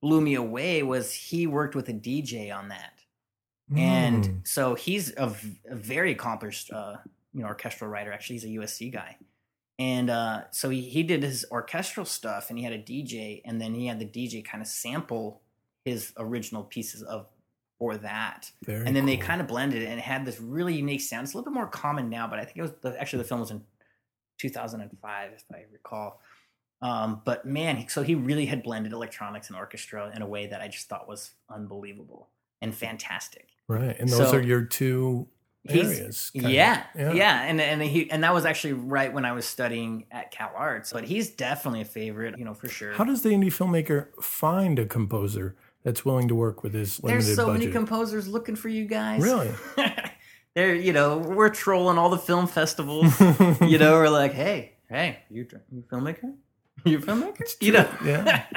blew 0.02 0.22
me 0.22 0.36
away 0.36 0.82
was 0.84 1.12
he 1.14 1.48
worked 1.48 1.76
with 1.76 1.90
a 1.90 1.94
DJ 1.94 2.56
on 2.56 2.70
that. 2.70 2.94
And 3.76 4.24
Mm. 4.24 4.48
so 4.48 4.76
he's 4.76 5.16
a, 5.16 5.34
a 5.70 5.76
very 5.76 6.12
accomplished, 6.12 6.72
uh, 6.72 6.98
you 7.34 7.42
know, 7.42 7.48
orchestral 7.48 7.90
writer. 7.90 8.12
Actually, 8.12 8.36
he's 8.38 8.46
a 8.46 8.48
USC 8.50 8.92
guy. 8.92 9.18
And 9.80 10.10
uh, 10.10 10.44
so 10.52 10.70
he, 10.70 10.82
he 10.82 11.04
did 11.04 11.24
his 11.24 11.46
orchestral 11.50 12.06
stuff 12.06 12.50
and 12.50 12.60
he 12.60 12.66
had 12.66 12.74
a 12.74 12.78
DJ, 12.78 13.42
and 13.46 13.62
then 13.62 13.74
he 13.74 13.88
had 13.88 14.00
the 14.00 14.06
DJ 14.06 14.44
kind 14.44 14.62
of 14.62 14.68
sample 14.68 15.42
his 15.86 16.14
original 16.18 16.64
pieces 16.64 17.02
of 17.04 17.28
for 17.80 17.98
that. 17.98 18.52
Very 18.64 18.86
and 18.86 18.96
then 18.96 19.06
they 19.08 19.18
kind 19.18 19.42
of 19.42 19.48
blended 19.48 19.82
it 19.82 19.86
and 19.88 19.98
it 19.98 20.04
had 20.04 20.26
this 20.26 20.40
really 20.40 20.76
unique 20.76 21.02
sound. 21.02 21.24
It's 21.26 21.34
a 21.34 21.38
little 21.38 21.52
bit 21.52 21.56
more 21.56 21.68
common 21.68 22.10
now, 22.10 22.28
but 22.28 22.38
I 22.40 22.46
think 22.46 22.58
it 22.58 22.62
was 22.62 22.74
the, 22.82 23.00
actually 23.02 23.24
the 23.24 23.28
film 23.28 23.40
was 23.40 23.50
in 23.52 23.64
2005, 24.40 25.32
if 25.34 25.44
I 25.54 25.66
recall. 25.72 26.20
Um, 26.82 27.22
but 27.26 27.46
man, 27.46 27.88
so 27.90 28.02
he 28.02 28.16
really 28.16 28.46
had 28.46 28.64
blended 28.64 28.92
electronics 28.92 29.48
and 29.50 29.58
orchestra 29.58 30.12
in 30.16 30.22
a 30.22 30.28
way 30.28 30.48
that 30.48 30.62
I 30.62 30.68
just 30.68 30.90
thought 30.90 31.08
was 31.08 31.32
unbelievable 31.50 32.30
and 32.62 32.74
fantastic. 32.74 33.50
right. 33.68 33.98
And 34.00 34.10
those 34.10 34.30
so- 34.30 34.38
are 34.38 34.42
your 34.42 34.64
two 34.64 35.28
areas. 35.68 36.32
Yeah, 36.34 36.84
Yeah. 36.96 37.14
yeah, 37.14 37.44
and 37.44 37.62
and 37.62 37.82
he 37.84 38.10
and 38.10 38.24
that 38.24 38.34
was 38.34 38.46
actually 38.46 38.74
right 38.74 39.14
when 39.14 39.26
I 39.26 39.32
was 39.32 39.46
studying 39.46 40.06
at 40.12 40.32
Cal 40.32 40.52
Arts. 40.56 40.92
But 40.92 41.04
he's 41.04 41.30
definitely 41.30 41.82
a 41.82 41.86
favorite, 41.86 42.38
you 42.40 42.46
know, 42.46 42.56
for 42.56 42.68
sure. 42.68 42.94
How 42.94 43.04
does 43.04 43.22
the 43.22 43.30
indie 43.30 43.48
filmmaker 43.54 44.08
find 44.24 44.80
a 44.80 44.86
composer 44.88 45.56
that's 45.84 46.06
willing 46.06 46.28
to 46.28 46.36
work 46.36 46.64
with 46.64 46.74
his 46.74 47.02
limited 47.02 47.26
There's 47.26 47.36
so 47.36 47.48
budget? 47.48 47.60
many 47.62 47.72
composers 47.72 48.28
looking 48.28 48.56
for 48.56 48.70
you 48.70 48.86
guys. 48.86 49.22
Really? 49.22 49.52
They're 50.56 50.76
you 50.76 50.94
know 50.94 51.18
we're 51.18 51.50
trolling 51.50 51.98
all 51.98 52.10
the 52.10 52.18
film 52.18 52.48
festivals. 52.48 53.20
you 53.62 53.78
know, 53.78 53.94
we're 53.94 54.10
like, 54.10 54.34
hey, 54.34 54.74
hey, 54.90 55.20
you, 55.30 55.48
you 55.72 55.84
filmmaker? 55.90 56.34
You're 56.86 57.00
a 57.00 57.04
filmmaker? 57.04 57.42
You 57.62 57.74
know, 57.74 57.90
yeah. 58.04 58.48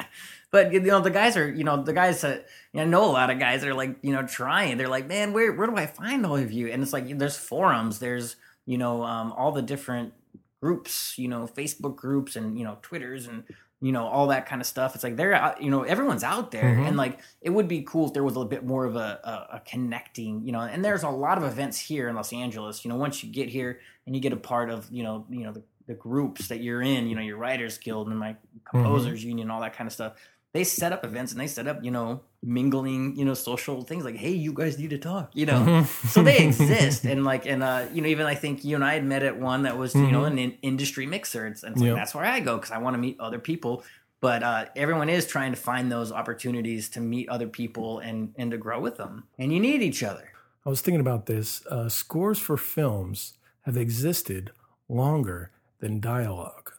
but 0.51 0.73
you 0.73 0.79
know, 0.79 0.99
the 0.99 1.11
guys 1.11 1.37
are, 1.37 1.49
you 1.49 1.63
know, 1.63 1.83
the 1.83 1.93
guys 1.93 2.21
that 2.21 2.47
you 2.73 2.79
know, 2.79 2.81
I 2.81 2.85
know 2.85 3.05
a 3.05 3.11
lot 3.11 3.29
of 3.29 3.39
guys 3.39 3.61
that 3.61 3.69
are 3.69 3.75
like, 3.75 3.97
you 4.01 4.11
know, 4.11 4.25
trying. 4.25 4.77
They're 4.77 4.89
like, 4.89 5.07
man, 5.07 5.31
where 5.31 5.53
where 5.53 5.67
do 5.67 5.75
I 5.77 5.85
find 5.85 6.25
all 6.25 6.35
of 6.35 6.51
you? 6.51 6.67
And 6.67 6.83
it's 6.83 6.93
like 6.93 7.17
there's 7.17 7.37
forums, 7.37 7.99
there's 7.99 8.35
you 8.65 8.77
know, 8.77 9.03
um, 9.03 9.31
all 9.33 9.51
the 9.51 9.61
different 9.61 10.13
groups, 10.61 11.17
you 11.17 11.27
know, 11.27 11.47
Facebook 11.47 11.95
groups 11.95 12.35
and 12.35 12.57
you 12.57 12.65
know, 12.65 12.77
Twitters 12.81 13.27
and 13.27 13.43
you 13.81 13.91
know 13.91 14.07
all 14.07 14.27
that 14.27 14.45
kind 14.45 14.61
of 14.61 14.67
stuff. 14.67 14.95
It's 14.95 15.03
like 15.03 15.15
they're 15.17 15.33
out, 15.33 15.61
you 15.61 15.69
know, 15.69 15.83
everyone's 15.83 16.23
out 16.23 16.51
there, 16.51 16.63
Mhm. 16.75 16.87
and 16.87 16.97
like 16.97 17.19
it 17.41 17.49
would 17.49 17.67
be 17.67 17.81
cool 17.83 18.07
if 18.07 18.13
there 18.13 18.23
was 18.23 18.35
a 18.35 18.39
little 18.39 18.49
bit 18.49 18.65
more 18.65 18.85
of 18.85 18.95
a, 18.95 19.19
a, 19.23 19.55
a 19.57 19.61
connecting, 19.65 20.41
you 20.45 20.51
know. 20.51 20.61
And 20.61 20.83
there's 20.83 21.03
a 21.03 21.09
lot 21.09 21.37
of 21.37 21.43
events 21.43 21.77
here 21.79 22.07
in 22.07 22.15
Los 22.15 22.31
Angeles. 22.33 22.83
You 22.85 22.89
know, 22.89 22.95
once 22.97 23.23
you 23.23 23.31
get 23.31 23.49
here 23.49 23.79
and 24.05 24.15
you 24.15 24.21
get 24.21 24.33
a 24.33 24.37
part 24.37 24.69
of, 24.69 24.89
you 24.91 25.03
know, 25.03 25.25
you 25.29 25.43
know 25.43 25.51
the, 25.51 25.63
the 25.87 25.93
groups 25.93 26.47
that 26.47 26.61
you're 26.61 26.81
in, 26.81 27.07
you 27.07 27.15
know, 27.15 27.21
your 27.21 27.37
Writers 27.37 27.77
Guild 27.77 28.07
and 28.07 28.17
my 28.17 28.35
Composers 28.63 29.23
Union, 29.23 29.51
all 29.51 29.61
that 29.61 29.75
kind 29.75 29.87
of 29.87 29.93
stuff. 29.93 30.13
They 30.55 30.63
set 30.63 30.91
up 30.93 31.03
events 31.03 31.31
and 31.33 31.39
they 31.41 31.47
set 31.47 31.67
up, 31.67 31.83
you 31.83 31.91
know, 31.91 32.21
mingling, 32.41 33.15
you 33.17 33.25
know, 33.25 33.33
social 33.33 33.81
things 33.83 34.05
like, 34.05 34.15
hey, 34.15 34.31
you 34.31 34.53
guys 34.53 34.79
need 34.79 34.91
to 34.91 34.97
talk, 34.97 35.31
you 35.33 35.45
know 35.45 35.59
Mhm. 35.65 35.85
so 36.13 36.23
they 36.23 36.37
exist 36.47 37.03
and 37.05 37.23
like 37.31 37.45
and 37.45 37.61
uh 37.61 37.85
you 37.93 38.01
know 38.01 38.07
even 38.07 38.25
i 38.25 38.35
think 38.35 38.63
you 38.63 38.75
and 38.75 38.83
i 38.85 38.93
had 38.93 39.03
met 39.03 39.23
at 39.23 39.35
one 39.39 39.63
that 39.63 39.77
was 39.77 39.93
you 39.95 40.11
know 40.11 40.23
an 40.25 40.37
in- 40.39 40.57
industry 40.61 41.05
mixer 41.05 41.45
it's, 41.47 41.63
it's 41.63 41.79
like, 41.81 41.93
that's 41.95 42.13
where 42.15 42.23
i 42.25 42.39
go 42.39 42.55
because 42.57 42.71
i 42.71 42.77
want 42.77 42.93
to 42.93 43.01
meet 43.07 43.15
other 43.19 43.39
people 43.39 43.83
but 44.21 44.43
uh 44.43 44.65
everyone 44.75 45.09
is 45.09 45.25
trying 45.27 45.51
to 45.51 45.57
find 45.69 45.91
those 45.91 46.11
opportunities 46.11 46.87
to 46.95 46.99
meet 47.01 47.27
other 47.35 47.47
people 47.47 47.99
and 47.99 48.17
and 48.37 48.51
to 48.51 48.57
grow 48.57 48.79
with 48.79 48.95
them 48.97 49.13
and 49.39 49.51
you 49.53 49.59
need 49.59 49.81
each 49.81 50.03
other 50.03 50.25
I 50.65 50.69
was 50.69 50.81
thinking 50.81 51.01
about 51.07 51.27
this. 51.27 51.63
Uh, 51.67 51.89
scores 51.89 52.39
for 52.39 52.57
films 52.57 53.33
have 53.67 53.77
existed 53.77 54.49
longer 54.89 55.51
than 55.79 55.99
dialogue. 55.99 56.71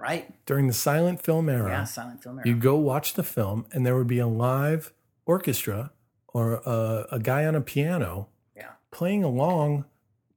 Right 0.00 0.32
During 0.46 0.66
the 0.66 0.72
silent 0.72 1.22
film 1.22 1.48
era, 1.48 1.68
yeah 1.70 1.84
silent 1.84 2.22
film 2.22 2.38
era. 2.38 2.48
you'd 2.48 2.60
go 2.60 2.76
watch 2.76 3.14
the 3.14 3.22
film, 3.22 3.66
and 3.72 3.84
there 3.84 3.96
would 3.96 4.06
be 4.06 4.18
a 4.18 4.26
live 4.26 4.92
orchestra 5.26 5.92
or 6.28 6.54
a, 6.66 7.06
a 7.12 7.18
guy 7.18 7.44
on 7.44 7.54
a 7.54 7.60
piano 7.60 8.28
Yeah. 8.56 8.70
playing 8.90 9.22
along 9.24 9.84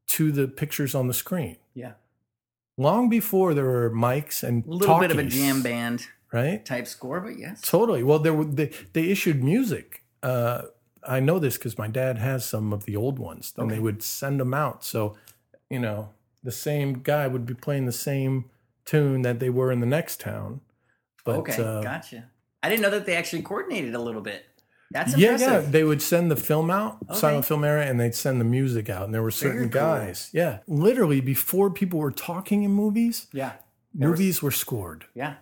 to 0.07 0.31
the 0.31 0.47
pictures 0.47 0.93
on 0.95 1.07
the 1.07 1.13
screen. 1.13 1.57
yeah 1.73 1.93
Long 2.77 3.07
before 3.09 3.53
there 3.53 3.65
were 3.65 3.91
mics 3.91 4.41
and 4.43 4.65
a 4.65 4.69
little 4.69 4.99
bit 4.99 5.11
of 5.11 5.19
a 5.19 5.23
jam 5.23 5.61
band 5.61 6.07
right? 6.31 6.65
type 6.65 6.87
score 6.87 7.19
but 7.21 7.37
yes 7.37 7.61
Totally. 7.61 8.01
Well, 8.03 8.19
there 8.19 8.33
were 8.33 8.45
they, 8.45 8.71
they 8.93 9.09
issued 9.09 9.43
music. 9.43 10.03
Uh, 10.23 10.63
I 11.05 11.19
know 11.19 11.37
this 11.37 11.57
because 11.57 11.77
my 11.77 11.87
dad 11.87 12.17
has 12.17 12.45
some 12.45 12.73
of 12.73 12.85
the 12.85 12.95
old 12.95 13.19
ones, 13.19 13.53
and 13.57 13.69
they 13.69 13.77
would 13.79 14.01
send 14.01 14.39
them 14.39 14.53
out. 14.53 14.83
So, 14.85 15.15
you 15.69 15.77
know, 15.79 16.09
the 16.43 16.51
same 16.51 16.93
guy 17.03 17.27
would 17.27 17.45
be 17.45 17.53
playing 17.53 17.85
the 17.85 17.91
same 17.91 18.45
tune 18.85 19.21
that 19.23 19.39
they 19.39 19.49
were 19.49 19.71
in 19.71 19.79
the 19.79 19.85
next 19.85 20.19
town. 20.19 20.61
But 21.25 21.35
okay 21.37 21.63
uh, 21.63 21.81
gotcha 21.81 22.25
i 22.61 22.67
didn't 22.69 22.81
know 22.81 22.89
that 22.89 23.05
they 23.05 23.15
actually 23.15 23.41
coordinated 23.43 23.93
a 23.95 23.99
little 23.99 24.21
bit 24.21 24.43
that's 24.91 25.17
yeah, 25.17 25.31
impressive 25.31 25.63
yeah, 25.63 25.69
they 25.71 25.83
would 25.83 26.01
send 26.03 26.29
the 26.29 26.35
film 26.35 26.69
out, 26.69 26.97
Okay. 27.09 27.19
silent 27.19 27.45
film 27.45 27.63
era, 27.63 27.83
and 27.85 27.99
they'd 27.99 28.13
send 28.13 28.39
the 28.39 28.45
music 28.45 28.89
out. 28.91 29.05
And 29.05 29.13
there 29.13 29.23
were 29.23 29.31
certain 29.31 29.63
cool. 29.71 29.81
guys, 29.81 30.29
yeah, 30.33 30.59
literally 30.67 31.19
before 31.19 31.71
people 31.71 31.97
were 31.97 32.11
talking 32.11 32.61
in 32.63 32.71
movies, 32.71 33.25
yeah 33.33 33.53
There 33.95 34.11
was- 34.11 34.19
movies 34.19 34.43
were 34.43 34.51
scored. 34.51 35.05
Yeah. 35.15 35.35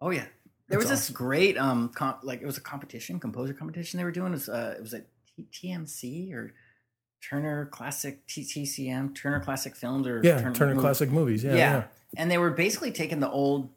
Oh 0.00 0.08
yeah. 0.10 0.24
There 0.68 0.78
That's 0.78 0.90
was 0.90 1.00
this 1.00 1.10
great 1.10 1.58
um 1.58 1.90
comp, 1.90 2.20
like 2.22 2.40
it 2.40 2.46
was 2.46 2.56
a 2.56 2.62
competition, 2.62 3.20
composer 3.20 3.52
competition 3.52 3.98
they 3.98 4.04
were 4.04 4.12
doing. 4.12 4.28
It 4.28 4.36
was 4.36 4.48
uh 4.48 4.74
it 4.78 4.82
was 4.82 4.94
at 4.94 5.06
TMC 5.52 6.32
or 6.32 6.54
Turner 7.20 7.66
Classic 7.66 8.26
TCM, 8.26 9.14
Turner 9.14 9.40
Classic 9.40 9.74
Films 9.74 10.06
or 10.06 10.20
Yeah, 10.22 10.50
Turner 10.52 10.74
Movie- 10.74 10.80
Classic 10.80 11.10
Movies. 11.10 11.44
Yeah, 11.44 11.54
Yeah. 11.54 11.72
yeah. 11.76 11.84
And 12.16 12.30
they 12.30 12.38
were 12.38 12.50
basically 12.50 12.90
taking 12.92 13.20
the 13.20 13.30
old 13.30 13.70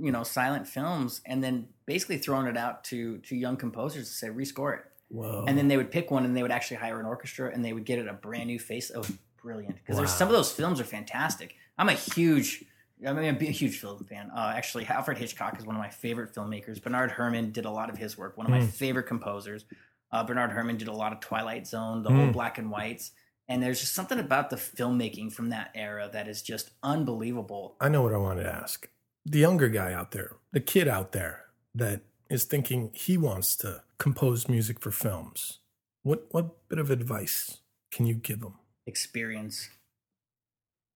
you 0.00 0.10
know 0.10 0.24
silent 0.24 0.66
films 0.66 1.20
and 1.26 1.44
then 1.44 1.68
basically 1.86 2.18
throwing 2.18 2.46
it 2.48 2.56
out 2.56 2.82
to 2.84 3.18
to 3.18 3.36
young 3.36 3.56
composers 3.56 4.08
to 4.08 4.14
say 4.14 4.28
rescore 4.28 4.78
it. 4.78 4.84
Whoa. 5.08 5.44
And 5.46 5.56
then 5.56 5.68
they 5.68 5.76
would 5.76 5.92
pick 5.92 6.10
one 6.10 6.24
and 6.24 6.36
they 6.36 6.42
would 6.42 6.50
actually 6.50 6.78
hire 6.78 6.98
an 6.98 7.06
orchestra 7.06 7.52
and 7.52 7.64
they 7.64 7.72
would 7.72 7.84
get 7.84 7.98
it 8.00 8.08
a 8.08 8.12
brand 8.12 8.48
new 8.48 8.58
face. 8.58 8.90
Was 8.94 9.12
brilliant 9.40 9.76
because 9.76 9.96
there's 9.96 10.10
Wow. 10.10 10.16
some 10.16 10.28
of 10.28 10.34
those 10.34 10.50
films 10.50 10.80
are 10.80 10.84
fantastic. 10.84 11.54
I'm 11.78 11.88
a 11.88 11.92
huge, 11.92 12.64
I 13.06 13.12
mean, 13.12 13.26
I'm 13.26 13.36
a 13.40 13.44
huge 13.44 13.78
film 13.78 14.02
fan. 14.04 14.30
Uh, 14.34 14.52
actually, 14.56 14.86
Alfred 14.86 15.18
Hitchcock 15.18 15.56
is 15.60 15.64
one 15.64 15.76
of 15.76 15.80
my 15.80 15.90
favorite 15.90 16.34
filmmakers. 16.34 16.82
Bernard 16.82 17.12
Herrmann 17.12 17.52
did 17.52 17.64
a 17.66 17.70
lot 17.70 17.88
of 17.88 17.96
his 17.98 18.18
work. 18.18 18.36
One 18.36 18.46
of 18.46 18.50
my 18.50 18.60
Mm. 18.62 18.68
favorite 18.68 19.04
composers. 19.06 19.64
Uh, 20.12 20.24
Bernard 20.24 20.52
Herrmann 20.52 20.76
did 20.76 20.88
a 20.88 20.92
lot 20.92 21.12
of 21.12 21.20
Twilight 21.20 21.66
Zone, 21.66 22.02
the 22.02 22.10
whole 22.10 22.28
Mm. 22.28 22.32
black 22.32 22.58
and 22.58 22.70
whites. 22.70 23.12
And 23.48 23.62
there's 23.62 23.80
just 23.80 23.92
something 23.94 24.18
about 24.18 24.50
the 24.50 24.56
filmmaking 24.56 25.32
from 25.32 25.50
that 25.50 25.70
era 25.74 26.08
that 26.12 26.26
is 26.28 26.42
just 26.42 26.70
unbelievable. 26.82 27.76
I 27.80 27.88
know 27.88 28.02
what 28.02 28.12
I 28.12 28.16
wanted 28.16 28.44
to 28.44 28.52
ask. 28.52 28.88
The 29.24 29.38
younger 29.38 29.68
guy 29.68 29.92
out 29.92 30.10
there, 30.12 30.36
the 30.52 30.60
kid 30.60 30.88
out 30.88 31.12
there 31.12 31.44
that 31.74 32.02
is 32.28 32.44
thinking 32.44 32.90
he 32.92 33.16
wants 33.16 33.56
to 33.58 33.82
compose 33.98 34.48
music 34.48 34.80
for 34.80 34.90
films. 34.90 35.60
What 36.02 36.26
what 36.32 36.68
bit 36.68 36.78
of 36.78 36.90
advice 36.90 37.58
can 37.90 38.06
you 38.06 38.14
give 38.14 38.42
him? 38.42 38.54
experience. 38.88 39.68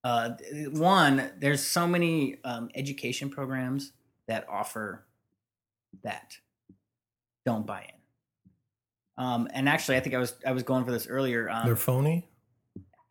Uh, 0.04 0.30
one, 0.70 1.30
there's 1.38 1.62
so 1.62 1.86
many 1.86 2.38
um, 2.44 2.70
education 2.74 3.28
programs 3.30 3.92
that 4.28 4.46
offer 4.48 5.04
that. 6.04 6.36
Don't 7.44 7.66
buy 7.66 7.82
in. 7.82 7.99
Um, 9.20 9.48
and 9.52 9.68
actually, 9.68 9.98
I 9.98 10.00
think 10.00 10.14
I 10.14 10.18
was 10.18 10.34
I 10.46 10.52
was 10.52 10.62
going 10.62 10.84
for 10.86 10.92
this 10.92 11.06
earlier. 11.06 11.44
They're 11.44 11.72
Um, 11.72 11.76
phony. 11.76 12.26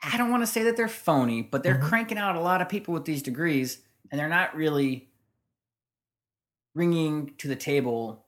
I 0.02 0.18
don't 0.18 0.32
want 0.32 0.42
to 0.42 0.48
say 0.48 0.64
that 0.64 0.76
they're 0.76 0.88
phony, 0.88 1.44
but 1.44 1.62
they're 1.62 1.78
Mhm. 1.78 1.84
cranking 1.88 2.18
out 2.18 2.36
a 2.36 2.40
lot 2.40 2.62
of 2.62 2.70
people 2.70 2.96
with 2.96 3.06
these 3.06 3.22
degrees, 3.22 3.84
and 4.10 4.20
they're 4.20 4.28
not 4.30 4.56
really 4.56 5.12
bringing 6.74 7.36
to 7.38 7.48
the 7.48 7.56
table, 7.56 8.26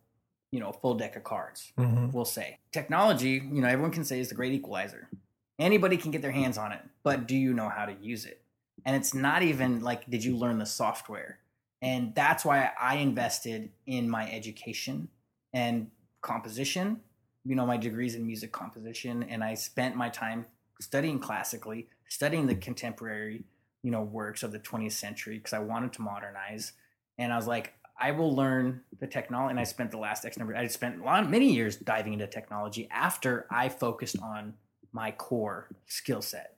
you 0.52 0.60
know, 0.60 0.70
a 0.70 0.74
full 0.74 0.94
deck 0.96 1.16
of 1.16 1.24
cards 1.24 1.74
Mhm. 1.78 2.12
we'll 2.14 2.26
say. 2.26 2.60
Technology, 2.72 3.32
you 3.32 3.62
know, 3.62 3.68
everyone 3.68 3.92
can 3.92 4.04
say 4.04 4.20
is 4.20 4.30
the 4.30 4.36
great 4.36 4.54
equalizer. 4.54 5.10
Anybody 5.58 5.98
can 5.98 6.12
get 6.12 6.22
their 6.22 6.32
hands 6.32 6.58
on 6.58 6.72
it, 6.72 6.82
but 7.04 7.28
do 7.28 7.36
you 7.36 7.54
know 7.54 7.70
how 7.70 7.86
to 7.86 7.94
use 7.94 8.26
it? 8.26 8.44
And 8.86 8.96
it's 8.96 9.14
not 9.14 9.42
even 9.42 9.80
like, 9.82 10.08
did 10.10 10.24
you 10.24 10.36
learn 10.36 10.60
the 10.60 10.66
software? 10.66 11.40
And 11.82 12.14
that's 12.14 12.44
why 12.44 12.74
I 12.80 12.96
invested 12.96 13.72
in 13.88 14.10
my 14.10 14.30
education 14.32 15.10
and 15.54 15.90
composition. 16.22 17.02
You 17.44 17.56
know, 17.56 17.66
my 17.66 17.78
degrees 17.78 18.16
in 18.16 18.26
music 18.26 18.52
composition, 18.52 19.24
and 19.24 19.44
I 19.44 19.56
spent 19.56 19.96
my 19.96 20.10
time 20.10 20.46
studying 20.80 21.20
classically, 21.20 21.88
studying 22.08 22.46
the 22.48 22.56
contemporary, 22.56 23.44
you 23.84 23.92
know, 23.92 24.02
works 24.02 24.44
of 24.44 24.52
the 24.52 24.60
20th 24.60 24.92
century 24.94 25.38
because 25.38 25.54
I 25.54 25.60
wanted 25.60 25.94
to 25.94 26.02
modernize. 26.02 26.74
And 27.18 27.34
I 27.34 27.36
was 27.36 27.48
like, 27.48 27.74
I 28.00 28.12
will 28.12 28.36
learn 28.36 28.82
the 29.00 29.08
technology. 29.08 29.52
And 29.52 29.60
I 29.60 29.64
spent 29.64 29.92
the 29.92 29.98
last 29.98 30.26
X 30.26 30.38
number, 30.38 30.56
I 30.56 30.68
spent 30.68 31.02
a 31.02 31.04
lot, 31.04 31.30
many 31.30 31.52
years 31.54 31.76
diving 31.76 32.14
into 32.14 32.28
technology 32.28 32.88
after 32.92 33.46
I 33.50 33.70
focused 33.70 34.18
on 34.22 34.54
my 34.92 35.12
core 35.12 35.70
skill 35.88 36.22
set 36.22 36.58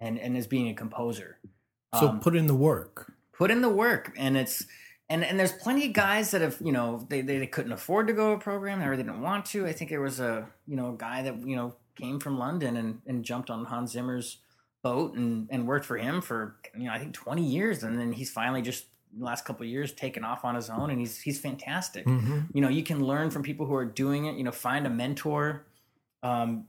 and, 0.00 0.18
and 0.18 0.36
as 0.36 0.46
being 0.46 0.68
a 0.68 0.74
composer. 0.74 1.38
So 1.98 2.08
Um, 2.08 2.20
put 2.20 2.36
in 2.36 2.46
the 2.46 2.54
work. 2.54 3.12
put 3.32 3.50
in 3.50 3.62
the 3.62 3.68
work 3.70 4.12
and 4.16 4.36
it's 4.36 4.66
and 5.10 5.24
and 5.24 5.38
there's 5.38 5.52
plenty 5.52 5.86
of 5.86 5.92
guys 5.92 6.30
that 6.30 6.40
have 6.40 6.56
you 6.60 6.72
know 6.72 7.04
they, 7.10 7.20
they, 7.20 7.38
they 7.38 7.46
couldn't 7.46 7.72
afford 7.72 8.06
to 8.06 8.12
go 8.14 8.30
to 8.30 8.36
a 8.36 8.38
program 8.38 8.80
or 8.80 8.96
they 8.96 9.02
didn't 9.02 9.20
want 9.20 9.44
to. 9.46 9.66
I 9.66 9.72
think 9.72 9.90
there 9.90 10.00
was 10.00 10.20
a 10.20 10.48
you 10.66 10.76
know 10.76 10.94
a 10.94 10.96
guy 10.96 11.22
that 11.22 11.46
you 11.46 11.56
know 11.56 11.74
came 11.96 12.18
from 12.18 12.38
london 12.38 12.76
and, 12.76 13.02
and 13.06 13.24
jumped 13.24 13.50
on 13.50 13.66
hans 13.66 13.90
zimmer's 13.90 14.38
boat 14.82 15.14
and 15.16 15.48
and 15.50 15.66
worked 15.66 15.84
for 15.84 15.98
him 15.98 16.22
for 16.22 16.56
you 16.74 16.84
know 16.84 16.92
i 16.92 16.98
think 16.98 17.12
20 17.12 17.42
years. 17.42 17.82
And 17.82 17.98
then 17.98 18.12
he's 18.12 18.30
finally 18.30 18.62
just 18.62 18.86
the 19.12 19.24
last 19.24 19.44
couple 19.44 19.64
of 19.64 19.68
years 19.68 19.92
taken 19.92 20.24
off 20.24 20.44
on 20.44 20.54
his 20.54 20.70
own 20.70 20.90
and 20.90 20.98
he's 21.00 21.20
he's 21.20 21.40
fantastic. 21.40 22.04
Hmm 22.04 22.40
you 22.54 22.60
know 22.60 22.68
you 22.68 22.82
can 22.82 23.04
learn 23.04 23.30
from 23.30 23.42
people 23.42 23.66
who 23.66 23.74
are 23.74 23.84
doing 23.84 24.26
it 24.26 24.36
you 24.36 24.44
know 24.44 24.52
find 24.52 24.86
a 24.86 24.90
mentor 24.90 25.66
um, 26.22 26.66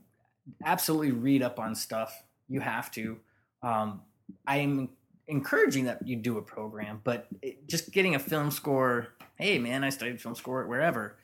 absolutely 0.64 1.12
read 1.12 1.42
up 1.42 1.58
on 1.58 1.74
stuff. 1.74 2.22
You 2.48 2.60
have 2.60 2.90
to. 2.92 3.18
Um, 3.62 4.02
i'm 4.46 4.88
encouraging 5.32 5.86
that 5.86 6.06
you 6.06 6.14
do 6.14 6.38
a 6.38 6.42
program 6.42 7.00
but 7.02 7.26
it, 7.40 7.66
just 7.66 7.90
getting 7.90 8.14
a 8.14 8.18
film 8.18 8.50
score 8.50 9.08
hey 9.36 9.58
man 9.58 9.82
i 9.82 9.88
studied 9.88 10.20
film 10.20 10.34
score 10.34 10.64
wherever. 10.66 11.16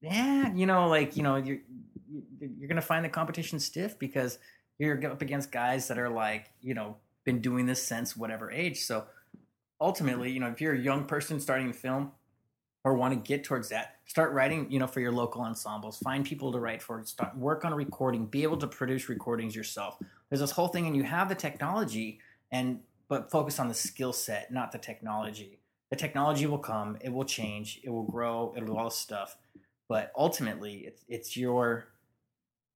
Yeah 0.00 0.52
you 0.54 0.66
know 0.66 0.88
like 0.88 1.16
you 1.16 1.22
know 1.22 1.36
you're 1.36 1.58
you're 2.38 2.68
gonna 2.68 2.82
find 2.82 3.04
the 3.04 3.08
competition 3.08 3.58
stiff 3.58 3.98
because 3.98 4.38
you're 4.78 5.04
up 5.06 5.22
against 5.22 5.50
guys 5.50 5.88
that 5.88 5.98
are 5.98 6.10
like 6.10 6.50
you 6.60 6.74
know 6.74 6.96
been 7.24 7.40
doing 7.40 7.66
this 7.66 7.82
since 7.82 8.16
whatever 8.16 8.50
age. 8.52 8.82
So 8.82 9.04
ultimately 9.80 10.30
you 10.30 10.40
know 10.40 10.48
if 10.48 10.60
you're 10.60 10.74
a 10.74 10.78
young 10.78 11.04
person 11.06 11.40
starting 11.40 11.72
film 11.72 12.12
or 12.84 12.94
want 12.94 13.14
to 13.14 13.18
get 13.18 13.44
towards 13.44 13.70
that 13.70 13.94
start 14.06 14.32
writing 14.32 14.70
you 14.70 14.78
know 14.78 14.86
for 14.86 15.00
your 15.00 15.12
local 15.12 15.42
ensembles. 15.42 15.98
Find 15.98 16.24
people 16.24 16.52
to 16.52 16.60
write 16.60 16.82
for. 16.82 17.02
Start 17.04 17.36
work 17.36 17.64
on 17.64 17.74
recording. 17.74 18.26
Be 18.26 18.42
able 18.42 18.58
to 18.58 18.66
produce 18.66 19.08
recordings 19.08 19.56
yourself. 19.56 19.96
There's 20.28 20.40
this 20.40 20.50
whole 20.50 20.68
thing 20.68 20.86
and 20.86 20.96
you 20.96 21.02
have 21.04 21.28
the 21.28 21.34
technology 21.34 22.20
and 22.52 22.80
but 23.08 23.30
focus 23.30 23.58
on 23.58 23.68
the 23.68 23.74
skill 23.74 24.12
set 24.12 24.52
not 24.52 24.72
the 24.72 24.78
technology 24.78 25.60
the 25.90 25.96
technology 25.96 26.46
will 26.46 26.58
come 26.58 26.96
it 27.00 27.12
will 27.12 27.24
change 27.24 27.80
it 27.84 27.90
will 27.90 28.04
grow 28.04 28.52
it'll 28.56 28.68
do 28.68 28.76
all 28.76 28.84
this 28.86 28.96
stuff 28.96 29.36
but 29.88 30.12
ultimately 30.16 30.84
it's 30.86 31.04
it's 31.08 31.36
your 31.36 31.88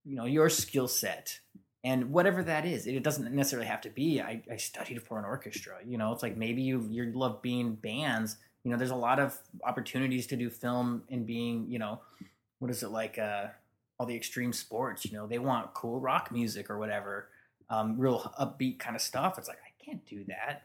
you 0.05 0.17
know 0.17 0.25
your 0.27 0.49
skill 0.49 0.89
set 0.89 1.41
and 1.85 2.11
whatever 2.11 2.43
that 2.43 2.65
is 2.67 2.87
it 2.87 3.03
doesn't 3.03 3.33
necessarily 3.33 3.69
have 3.69 3.81
to 3.81 3.91
be 3.91 4.21
I, 4.21 4.43
I 4.51 4.57
studied 4.57 5.03
for 5.03 5.19
an 5.19 5.25
orchestra 5.25 5.77
you 5.87 5.99
know 5.99 6.13
it's 6.13 6.23
like 6.23 6.37
maybe 6.37 6.63
you 6.63 6.87
you 6.91 7.13
love 7.13 7.43
being 7.43 7.75
bands 7.75 8.37
You 8.65 8.73
know, 8.73 8.77
there's 8.77 8.91
a 8.91 8.97
lot 8.97 9.19
of 9.21 9.39
opportunities 9.65 10.27
to 10.27 10.37
do 10.37 10.51
film 10.51 11.05
and 11.09 11.25
being, 11.27 11.71
you 11.71 11.79
know, 11.79 12.01
what 12.59 12.71
is 12.71 12.83
it 12.83 12.91
like? 12.91 13.17
Uh, 13.19 13.47
all 13.99 14.07
the 14.07 14.17
extreme 14.17 14.53
sports. 14.53 15.05
You 15.07 15.13
know, 15.17 15.27
they 15.27 15.39
want 15.39 15.73
cool 15.75 16.01
rock 16.01 16.31
music 16.31 16.69
or 16.69 16.77
whatever, 16.79 17.31
um, 17.71 17.97
real 17.99 18.33
upbeat 18.39 18.79
kind 18.79 18.97
of 18.97 19.01
stuff. 19.03 19.39
It's 19.39 19.49
like 19.49 19.59
can't 19.89 20.07
do 20.07 20.25
that. 20.29 20.65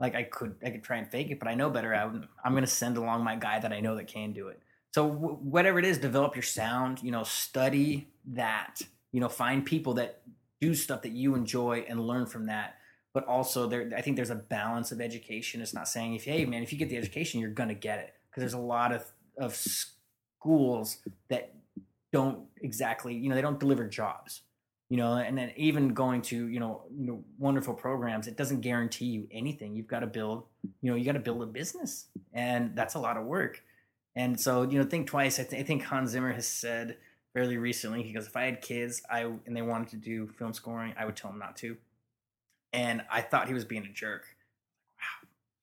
Like 0.00 0.14
I 0.14 0.24
could, 0.24 0.56
I 0.64 0.70
could 0.70 0.82
try 0.82 0.96
and 0.96 1.10
fake 1.10 1.30
it, 1.30 1.38
but 1.38 1.48
I 1.48 1.54
know 1.54 1.70
better. 1.70 1.94
I 1.94 2.02
am 2.02 2.52
going 2.52 2.62
to 2.62 2.66
send 2.66 2.96
along 2.96 3.22
my 3.22 3.36
guy 3.36 3.60
that 3.60 3.72
I 3.72 3.80
know 3.80 3.96
that 3.96 4.08
can 4.08 4.32
do 4.32 4.48
it. 4.48 4.60
So 4.92 5.08
w- 5.08 5.36
whatever 5.36 5.78
it 5.78 5.84
is, 5.84 5.98
develop 5.98 6.34
your 6.34 6.42
sound. 6.42 7.02
You 7.02 7.12
know, 7.12 7.22
study 7.22 8.08
that. 8.32 8.80
You 9.12 9.20
know, 9.20 9.28
find 9.28 9.64
people 9.64 9.94
that 9.94 10.22
do 10.60 10.74
stuff 10.74 11.02
that 11.02 11.12
you 11.12 11.34
enjoy 11.34 11.84
and 11.88 12.00
learn 12.00 12.26
from 12.26 12.46
that 12.46 12.76
but 13.12 13.26
also 13.26 13.66
there 13.66 13.90
i 13.96 14.00
think 14.00 14.16
there's 14.16 14.30
a 14.30 14.34
balance 14.34 14.92
of 14.92 15.00
education 15.00 15.60
it's 15.60 15.74
not 15.74 15.88
saying 15.88 16.14
if 16.14 16.24
hey 16.24 16.44
man 16.44 16.62
if 16.62 16.72
you 16.72 16.78
get 16.78 16.88
the 16.88 16.96
education 16.96 17.40
you're 17.40 17.50
going 17.50 17.68
to 17.68 17.74
get 17.74 17.98
it 17.98 18.14
because 18.28 18.40
there's 18.40 18.54
a 18.54 18.58
lot 18.58 18.92
of 18.92 19.04
of 19.38 19.54
schools 19.54 20.98
that 21.28 21.54
don't 22.12 22.40
exactly 22.62 23.14
you 23.14 23.28
know 23.28 23.34
they 23.34 23.42
don't 23.42 23.60
deliver 23.60 23.86
jobs 23.86 24.42
you 24.88 24.96
know 24.96 25.14
and 25.14 25.36
then 25.36 25.52
even 25.56 25.94
going 25.94 26.22
to 26.22 26.48
you 26.48 26.60
know 26.60 26.82
you 26.96 27.06
know 27.06 27.24
wonderful 27.38 27.74
programs 27.74 28.26
it 28.26 28.36
doesn't 28.36 28.60
guarantee 28.60 29.06
you 29.06 29.26
anything 29.30 29.74
you've 29.74 29.86
got 29.86 30.00
to 30.00 30.06
build 30.06 30.44
you 30.82 30.90
know 30.90 30.96
you 30.96 31.04
got 31.04 31.12
to 31.12 31.20
build 31.20 31.42
a 31.42 31.46
business 31.46 32.06
and 32.32 32.76
that's 32.76 32.94
a 32.94 32.98
lot 32.98 33.16
of 33.16 33.24
work 33.24 33.62
and 34.14 34.38
so 34.38 34.62
you 34.62 34.78
know 34.78 34.84
think 34.84 35.06
twice 35.06 35.40
I, 35.40 35.44
th- 35.44 35.60
I 35.60 35.64
think 35.64 35.82
hans 35.82 36.10
zimmer 36.10 36.32
has 36.32 36.46
said 36.46 36.98
fairly 37.32 37.56
recently 37.56 38.02
he 38.02 38.12
goes 38.12 38.26
if 38.26 38.36
i 38.36 38.44
had 38.44 38.60
kids 38.60 39.02
i 39.10 39.20
and 39.20 39.56
they 39.56 39.62
wanted 39.62 39.88
to 39.88 39.96
do 39.96 40.28
film 40.38 40.52
scoring 40.52 40.94
i 40.96 41.04
would 41.04 41.16
tell 41.16 41.30
them 41.30 41.40
not 41.40 41.56
to 41.58 41.76
and 42.74 43.02
I 43.08 43.22
thought 43.22 43.46
he 43.46 43.54
was 43.54 43.64
being 43.64 43.86
a 43.86 43.92
jerk. 43.92 44.24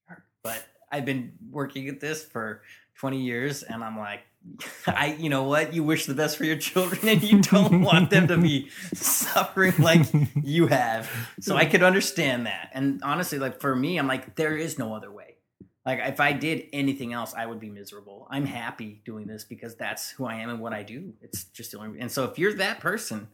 Wow. 0.09 0.15
But 0.41 0.65
I've 0.91 1.05
been 1.05 1.33
working 1.51 1.89
at 1.89 1.99
this 1.99 2.23
for 2.23 2.63
20 3.01 3.19
years 3.19 3.63
and 3.63 3.83
I'm 3.83 3.97
like, 3.97 4.19
I, 4.87 5.17
you 5.19 5.29
know 5.29 5.45
what? 5.45 5.73
You 5.73 5.83
wish 5.83 6.05
the 6.05 6.13
best 6.13 6.37
for 6.37 6.45
your 6.45 6.55
children 6.55 7.07
and 7.07 7.23
you 7.23 7.41
don't 7.41 7.81
want 7.81 8.11
them 8.11 8.27
to 8.27 8.37
be 8.37 8.69
suffering 8.93 9.73
like 9.79 10.05
you 10.43 10.67
have. 10.67 11.09
So 11.39 11.55
I 11.55 11.65
could 11.65 11.81
understand 11.81 12.45
that. 12.45 12.69
And 12.73 13.01
honestly, 13.03 13.39
like 13.39 13.59
for 13.59 13.75
me, 13.75 13.97
I'm 13.97 14.05
like, 14.05 14.35
there 14.35 14.55
is 14.55 14.77
no 14.77 14.93
other 14.93 15.11
way. 15.11 15.37
Like 15.83 15.99
if 16.03 16.19
I 16.19 16.33
did 16.33 16.67
anything 16.73 17.11
else, 17.11 17.33
I 17.33 17.47
would 17.47 17.59
be 17.59 17.69
miserable. 17.69 18.27
I'm 18.29 18.45
happy 18.45 19.01
doing 19.03 19.25
this 19.25 19.43
because 19.43 19.75
that's 19.75 20.11
who 20.11 20.25
I 20.27 20.35
am 20.35 20.51
and 20.51 20.59
what 20.59 20.73
I 20.73 20.83
do. 20.83 21.13
It's 21.23 21.45
just 21.45 21.71
the 21.71 21.79
only. 21.79 21.99
And 21.99 22.11
so 22.11 22.25
if 22.25 22.37
you're 22.37 22.53
that 22.53 22.79
person, 22.79 23.29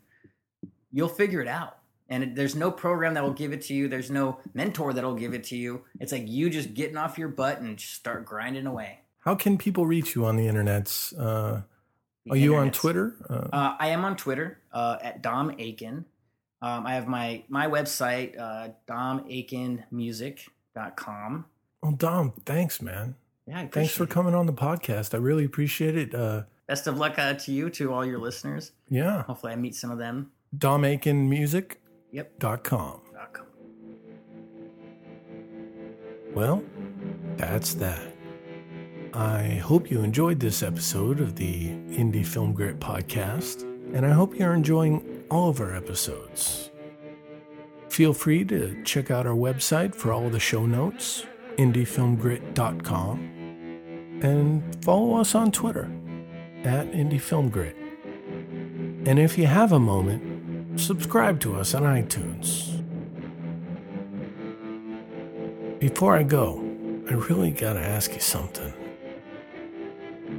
you'll 0.94 1.10
figure 1.10 1.42
it 1.42 1.50
out 1.50 1.80
and 2.08 2.24
it, 2.24 2.36
there's 2.36 2.56
no 2.56 2.72
program 2.72 3.16
that 3.16 3.24
will 3.24 3.34
give 3.34 3.52
it 3.52 3.64
to 3.64 3.74
you 3.74 3.90
there's 3.90 4.10
no 4.10 4.40
mentor 4.54 4.94
that'll 4.94 5.14
give 5.14 5.34
it 5.34 5.44
to 5.44 5.58
you 5.58 5.82
it's 6.00 6.14
like 6.14 6.26
you 6.26 6.50
just 6.50 6.74
getting 6.74 6.96
off 6.96 7.18
your 7.18 7.28
butt 7.28 7.60
and 7.60 7.76
just 7.78 7.94
start 7.94 8.26
grinding 8.26 8.66
away 8.66 9.02
how 9.28 9.36
can 9.36 9.58
people 9.58 9.86
reach 9.86 10.16
you 10.16 10.26
on 10.26 10.38
the 10.38 10.48
internets? 10.48 11.14
Uh, 11.20 11.64
the 12.26 12.32
are 12.32 12.38
you 12.38 12.56
on 12.56 12.72
twitter? 12.72 13.14
Uh, 13.30 13.50
uh, 13.52 13.76
i 13.78 13.90
am 13.90 14.06
on 14.06 14.16
twitter 14.16 14.62
uh, 14.72 14.96
at 15.02 15.22
dom 15.22 15.54
Aiken. 15.60 16.06
um, 16.62 16.88
i 16.88 16.94
have 16.94 17.10
my 17.10 17.44
my 17.50 17.68
website 17.68 18.40
uh, 18.40 18.70
domakinmusic.com 18.88 21.46
well 21.84 21.92
dom 21.92 22.32
thanks 22.46 22.82
man. 22.82 23.16
Yeah 23.46 23.68
thanks 23.68 23.94
for 23.94 24.06
coming 24.06 24.34
on 24.34 24.46
the 24.46 24.54
podcast. 24.54 25.14
I 25.14 25.18
really 25.18 25.44
appreciate 25.44 25.98
it. 25.98 26.16
Uh, 26.16 26.44
best 26.68 26.88
of 26.88 26.98
luck 26.98 27.20
uh, 27.20 27.34
to 27.34 27.52
you 27.52 27.70
to 27.72 27.92
all 27.94 28.06
your 28.06 28.20
listeners. 28.20 28.72
Yeah. 28.90 29.24
Hopefully 29.24 29.52
i 29.52 29.58
meet 29.58 29.76
some 29.76 29.92
of 29.92 29.98
them. 29.98 30.32
Dom 30.58 30.86
Akin 30.86 31.30
Music 31.30 31.82
Yep. 32.12 32.40
Dot 32.40 32.64
com. 32.64 33.02
Dot 33.14 33.34
com. 33.34 33.46
Well, 36.34 36.64
that's 37.36 37.74
that. 37.76 38.17
I 39.14 39.62
hope 39.64 39.90
you 39.90 40.02
enjoyed 40.02 40.40
this 40.40 40.62
episode 40.62 41.20
of 41.20 41.36
the 41.36 41.70
Indie 41.70 42.26
Film 42.26 42.54
Grit 42.54 42.80
podcast, 42.80 43.62
and 43.94 44.06
I 44.06 44.12
hope 44.12 44.38
you're 44.38 44.54
enjoying 44.54 45.24
all 45.32 45.50
of 45.50 45.62
our 45.62 45.76
episodes. 45.76 46.70
Feel 47.90 48.14
free 48.14 48.44
to 48.46 48.84
check 48.84 49.10
out 49.10 49.26
our 49.26 49.34
website 49.34 49.96
for 49.96 50.12
all 50.12 50.30
the 50.30 50.40
show 50.40 50.66
notes, 50.66 51.26
indiefilmgrit.com, 51.58 53.20
and 54.22 54.84
follow 54.84 55.16
us 55.16 55.36
on 55.36 55.52
Twitter 55.52 55.90
at 56.64 56.92
indiefilmgrit. 56.92 57.76
And 59.08 59.20
if 59.20 59.38
you 59.38 59.48
have 59.48 59.72
a 59.72 59.80
moment, 59.80 60.80
subscribe 60.80 61.40
to 61.42 61.56
us 61.56 61.74
on 61.74 61.84
iTunes. 61.84 62.74
Before 65.80 66.16
I 66.16 66.24
go, 66.24 66.64
I 67.10 67.14
really 67.14 67.52
gotta 67.52 67.80
ask 67.80 68.14
you 68.14 68.20
something. 68.20 68.74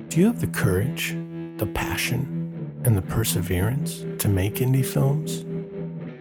Do 0.08 0.20
you 0.20 0.26
have 0.26 0.40
the 0.40 0.46
courage, 0.46 1.14
the 1.58 1.66
passion, 1.66 2.80
and 2.84 2.96
the 2.96 3.02
perseverance 3.02 4.06
to 4.20 4.28
make 4.28 4.54
indie 4.54 4.84
films? 4.84 5.44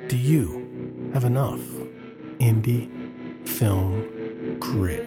Do 0.10 0.17
you 0.17 1.10
have 1.13 1.23
enough 1.23 1.62
indie 2.39 2.89
film 3.47 4.58
grit? 4.60 5.07